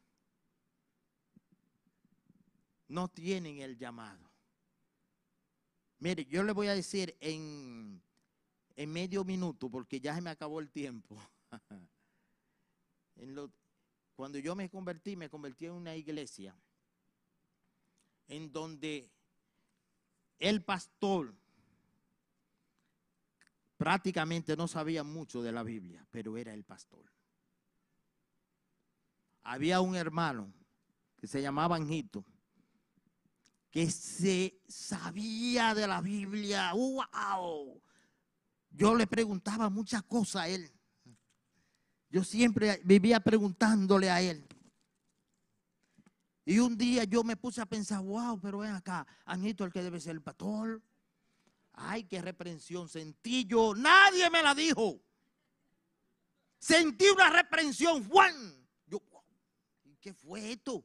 No 2.88 3.08
tienen 3.08 3.60
el 3.60 3.76
llamado. 3.76 4.30
Mire, 5.98 6.24
yo 6.24 6.42
le 6.42 6.52
voy 6.52 6.68
a 6.68 6.74
decir 6.74 7.14
en, 7.20 8.02
en 8.76 8.90
medio 8.90 9.24
minuto, 9.24 9.68
porque 9.68 10.00
ya 10.00 10.14
se 10.14 10.22
me 10.22 10.30
acabó 10.30 10.58
el 10.58 10.70
tiempo. 10.70 11.20
en, 13.16 13.34
cuando 14.22 14.38
yo 14.38 14.54
me 14.54 14.70
convertí, 14.70 15.16
me 15.16 15.28
convertí 15.28 15.66
en 15.66 15.72
una 15.72 15.96
iglesia 15.96 16.56
en 18.28 18.52
donde 18.52 19.10
el 20.38 20.62
pastor 20.62 21.34
prácticamente 23.76 24.56
no 24.56 24.68
sabía 24.68 25.02
mucho 25.02 25.42
de 25.42 25.50
la 25.50 25.64
Biblia, 25.64 26.06
pero 26.12 26.36
era 26.36 26.54
el 26.54 26.62
pastor. 26.62 27.04
Había 29.42 29.80
un 29.80 29.96
hermano 29.96 30.54
que 31.16 31.26
se 31.26 31.42
llamaba 31.42 31.74
Anjito, 31.74 32.24
que 33.72 33.90
se 33.90 34.62
sabía 34.68 35.74
de 35.74 35.88
la 35.88 36.00
Biblia. 36.00 36.74
¡Wow! 36.74 37.82
Yo 38.70 38.94
le 38.94 39.08
preguntaba 39.08 39.68
muchas 39.68 40.04
cosas 40.04 40.42
a 40.42 40.48
él. 40.48 40.72
Yo 42.12 42.22
siempre 42.22 42.78
vivía 42.84 43.20
preguntándole 43.20 44.10
a 44.10 44.20
él. 44.20 44.46
Y 46.44 46.58
un 46.58 46.76
día 46.76 47.04
yo 47.04 47.24
me 47.24 47.38
puse 47.38 47.62
a 47.62 47.66
pensar, 47.66 48.02
wow, 48.02 48.38
pero 48.38 48.58
ven 48.58 48.74
acá, 48.74 49.06
Anito 49.24 49.64
el 49.64 49.72
que 49.72 49.82
debe 49.82 49.98
ser 49.98 50.16
el 50.16 50.20
pastor. 50.20 50.82
Ay, 51.72 52.04
qué 52.04 52.20
reprensión 52.20 52.86
sentí 52.86 53.46
yo. 53.46 53.74
Nadie 53.74 54.28
me 54.28 54.42
la 54.42 54.54
dijo. 54.54 55.00
Sentí 56.58 57.06
una 57.08 57.30
reprensión, 57.30 58.06
Juan. 58.06 58.68
Yo, 58.86 59.00
¿qué 59.98 60.12
fue 60.12 60.52
esto? 60.52 60.84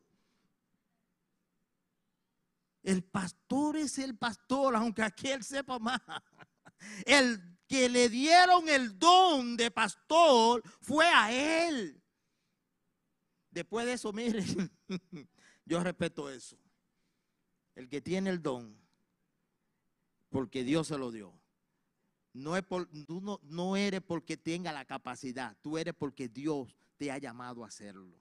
El 2.84 3.04
pastor 3.04 3.76
es 3.76 3.98
el 3.98 4.18
pastor, 4.18 4.78
aunque 4.78 5.04
aquí 5.04 5.28
él 5.28 5.44
sepa 5.44 5.78
más. 5.78 6.00
El 7.06 7.57
que 7.68 7.90
le 7.90 8.10
dieron 8.10 8.68
el 8.70 8.98
don 8.98 9.58
de 9.58 9.70
pastor 9.70 10.64
fue 10.82 11.06
a 11.08 11.32
él. 11.32 12.02
Después 13.52 13.86
de 13.86 13.94
eso, 13.94 14.14
miren, 14.14 14.72
yo 15.66 15.84
respeto 15.84 16.30
eso. 16.30 16.58
El 17.76 17.90
que 17.90 18.02
tiene 18.02 18.30
el 18.30 18.42
don, 18.42 18.76
porque 20.30 20.64
Dios 20.64 20.88
se 20.88 20.98
lo 20.98 21.12
dio. 21.12 21.34
No, 22.34 22.56
es 22.56 22.64
por, 22.64 22.88
tú 23.06 23.20
no, 23.22 23.40
no 23.44 23.76
eres 23.76 24.02
porque 24.02 24.38
tenga 24.38 24.72
la 24.72 24.86
capacidad, 24.86 25.56
tú 25.62 25.78
eres 25.78 25.94
porque 25.94 26.30
Dios 26.30 26.76
te 26.98 27.12
ha 27.12 27.18
llamado 27.18 27.64
a 27.64 27.68
hacerlo. 27.68 28.16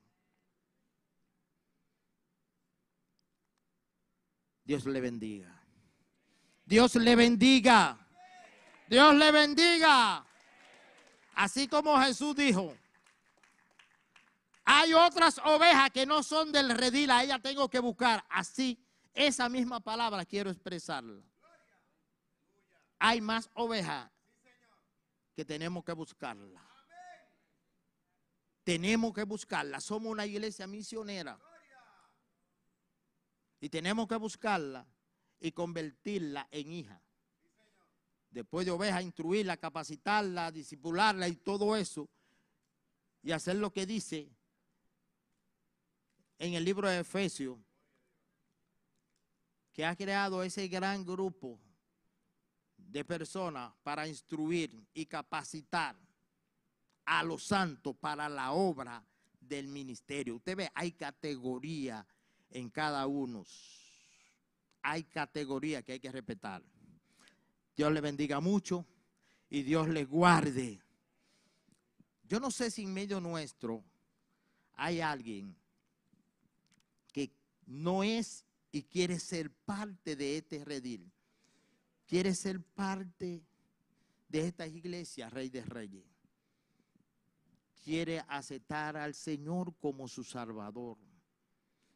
Dios 4.65 4.85
le 4.87 5.01
bendiga. 5.01 5.63
Dios 6.65 6.97
le 6.97 7.15
bendiga. 7.15 8.06
Dios 8.89 9.15
le 9.15 9.33
bendiga. 9.33 10.25
Así 11.35 11.69
como 11.69 11.99
Jesús 12.01 12.35
dijo, 12.35 12.75
hay 14.65 14.95
otras 14.95 15.39
ovejas 15.45 15.91
que 15.91 16.07
no 16.07 16.23
son 16.23 16.51
del 16.51 16.71
redil, 16.71 17.11
a 17.11 17.23
ella 17.23 17.39
tengo 17.39 17.69
que 17.69 17.79
buscar. 17.79 18.25
Así, 18.29 18.83
esa 19.15 19.49
misma 19.49 19.81
palabra 19.81 20.25
quiero 20.25 20.51
expresarla. 20.51 21.23
Hay 22.99 23.21
más 23.21 23.51
ovejas 23.55 24.11
que 25.35 25.45
tenemos 25.45 25.85
que 25.85 25.93
buscarla. 25.93 26.61
Tenemos 28.65 29.13
que 29.13 29.23
buscarla. 29.23 29.81
Somos 29.81 30.11
una 30.11 30.27
iglesia 30.27 30.67
misionera. 30.67 31.39
Y 33.61 33.69
tenemos 33.69 34.09
que 34.09 34.17
buscarla 34.17 34.85
y 35.39 35.53
convertirla 35.53 36.49
en 36.51 36.73
hija. 36.73 37.01
Después 38.31 38.67
de 38.67 38.73
oveja, 38.73 39.03
instruirla, 39.03 39.57
capacitarla, 39.57 40.51
disipularla 40.51 41.29
y 41.29 41.37
todo 41.37 41.77
eso, 41.77 42.09
y 43.23 43.33
hacer 43.33 43.57
lo 43.57 43.73
que 43.73 43.87
dice 43.87 44.31
en 46.39 46.55
el 46.55 46.65
libro 46.65 46.89
de 46.89 47.01
Efesios, 47.01 47.59
que 49.73 49.85
ha 49.85 49.95
creado 49.95 50.43
ese 50.43 50.69
gran 50.69 51.05
grupo 51.05 51.61
de 52.77 53.05
personas 53.05 53.73
para 53.83 54.09
instruir 54.09 54.87
y 54.95 55.07
capacitar 55.07 55.97
a 57.05 57.23
los 57.23 57.45
santos 57.45 57.97
para 57.97 58.29
la 58.29 58.53
obra 58.53 59.05
del 59.39 59.69
ministerio. 59.69 60.37
Usted 60.37 60.57
ve, 60.57 60.71
hay 60.75 60.93
categoría 60.93 62.07
en 62.51 62.71
cada 62.71 63.07
uno. 63.07 63.45
Hay 64.83 65.05
categoría 65.05 65.83
que 65.83 65.93
hay 65.93 66.01
que 66.01 66.13
respetar. 66.13 66.63
Dios 67.77 67.93
le 67.93 68.01
bendiga 68.01 68.41
mucho 68.41 68.87
y 69.51 69.63
Dios 69.63 69.89
le 69.89 70.05
guarde. 70.05 70.81
Yo 72.25 72.41
no 72.41 72.51
sé 72.51 72.71
si 72.71 72.83
en 72.83 72.95
medio 72.95 73.21
nuestro 73.21 73.85
hay 74.75 75.01
alguien 75.01 75.55
que 77.13 77.31
no 77.67 78.03
es 78.03 78.45
y 78.73 78.83
quiere 78.83 79.21
ser 79.21 79.51
parte 79.51 80.17
de 80.17 80.39
este 80.39 80.65
redil. 80.65 81.11
Quiere 82.07 82.35
ser 82.35 82.63
parte 82.63 83.43
de 84.29 84.47
esta 84.47 84.67
iglesia, 84.67 85.29
Rey 85.29 85.51
de 85.51 85.63
Reyes. 85.63 86.05
Quiere 87.85 88.25
aceptar 88.29 88.97
al 88.97 89.15
Señor 89.15 89.77
como 89.79 90.09
su 90.09 90.25
Salvador. 90.25 90.99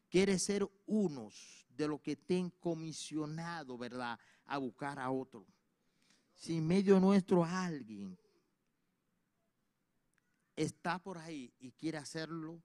Quiere 0.09 0.37
ser 0.39 0.69
unos 0.85 1.65
de 1.69 1.87
los 1.87 2.01
que 2.01 2.13
estén 2.13 2.49
comisionados, 2.49 3.77
¿verdad? 3.77 4.19
A 4.45 4.57
buscar 4.57 4.99
a 4.99 5.09
otro. 5.09 5.45
Si 6.41 6.57
en 6.57 6.65
medio 6.65 6.99
nuestro 6.99 7.45
alguien 7.45 8.17
está 10.55 10.97
por 10.97 11.19
ahí 11.19 11.53
y 11.59 11.71
quiere 11.71 11.99
hacerlo, 11.99 12.59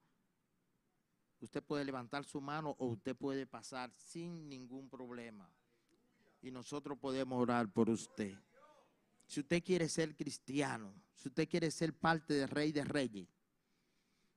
usted 1.40 1.62
puede 1.62 1.84
levantar 1.84 2.24
su 2.24 2.40
mano 2.40 2.74
o 2.78 2.86
usted 2.86 3.14
puede 3.14 3.46
pasar 3.46 3.92
sin 3.98 4.48
ningún 4.48 4.88
problema. 4.88 5.52
Y 6.40 6.50
nosotros 6.50 6.96
podemos 6.98 7.38
orar 7.38 7.70
por 7.70 7.90
usted. 7.90 8.34
Si 9.26 9.40
usted 9.40 9.62
quiere 9.62 9.90
ser 9.90 10.16
cristiano, 10.16 10.94
si 11.14 11.28
usted 11.28 11.46
quiere 11.46 11.70
ser 11.70 11.92
parte 11.92 12.32
del 12.32 12.48
Rey 12.48 12.72
de 12.72 12.82
Reyes, 12.82 13.28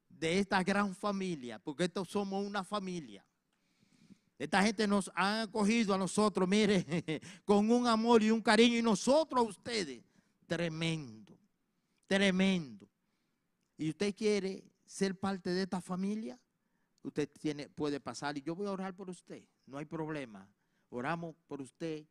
de 0.10 0.40
esta 0.40 0.62
gran 0.64 0.94
familia, 0.94 1.60
porque 1.60 1.86
estos 1.86 2.10
somos 2.10 2.46
una 2.46 2.66
familia. 2.66 3.26
Esta 4.40 4.64
gente 4.64 4.88
nos 4.88 5.12
ha 5.16 5.42
acogido 5.42 5.94
a 5.94 5.98
nosotros, 5.98 6.48
mire, 6.48 7.22
con 7.44 7.70
un 7.70 7.86
amor 7.86 8.24
y 8.24 8.32
un 8.32 8.42
cariño, 8.42 8.78
y 8.78 8.82
nosotros 8.82 9.42
a 9.42 9.50
ustedes, 9.50 10.02
tremendo, 10.48 11.38
tremendo. 12.08 12.88
Y 13.78 13.90
usted 13.90 14.16
quiere 14.16 14.64
ser 14.86 15.20
parte 15.20 15.50
de 15.50 15.64
esta 15.64 15.82
familia, 15.82 16.40
usted 17.04 17.30
tiene, 17.38 17.68
puede 17.68 18.00
pasar 18.00 18.38
y 18.38 18.42
yo 18.42 18.56
voy 18.56 18.68
a 18.68 18.72
orar 18.72 18.96
por 18.96 19.10
usted, 19.10 19.44
no 19.66 19.78
hay 19.78 19.86
problema. 19.86 20.50
Oramos 20.90 21.36
por 21.46 21.62
usted, 21.62 22.06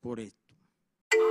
por 0.00 0.18
esto. 0.18 0.40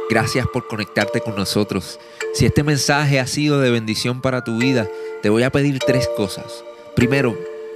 Gracias 0.10 0.48
por 0.48 0.68
conectarte 0.68 1.22
con 1.22 1.36
nosotros. 1.36 2.00
Si 2.36 2.46
este 2.46 2.62
mensaje 2.62 3.20
ha 3.20 3.26
sido 3.26 3.60
de 3.60 3.72
bendición 3.72 4.22
para 4.22 4.44
tu 4.44 4.60
vida, 4.60 4.88
te 5.24 5.30
voy 5.30 5.42
a 5.42 5.52
pedir 5.52 5.80
tres 5.80 6.08
cosas. 6.16 6.64
Primero, 6.96 7.36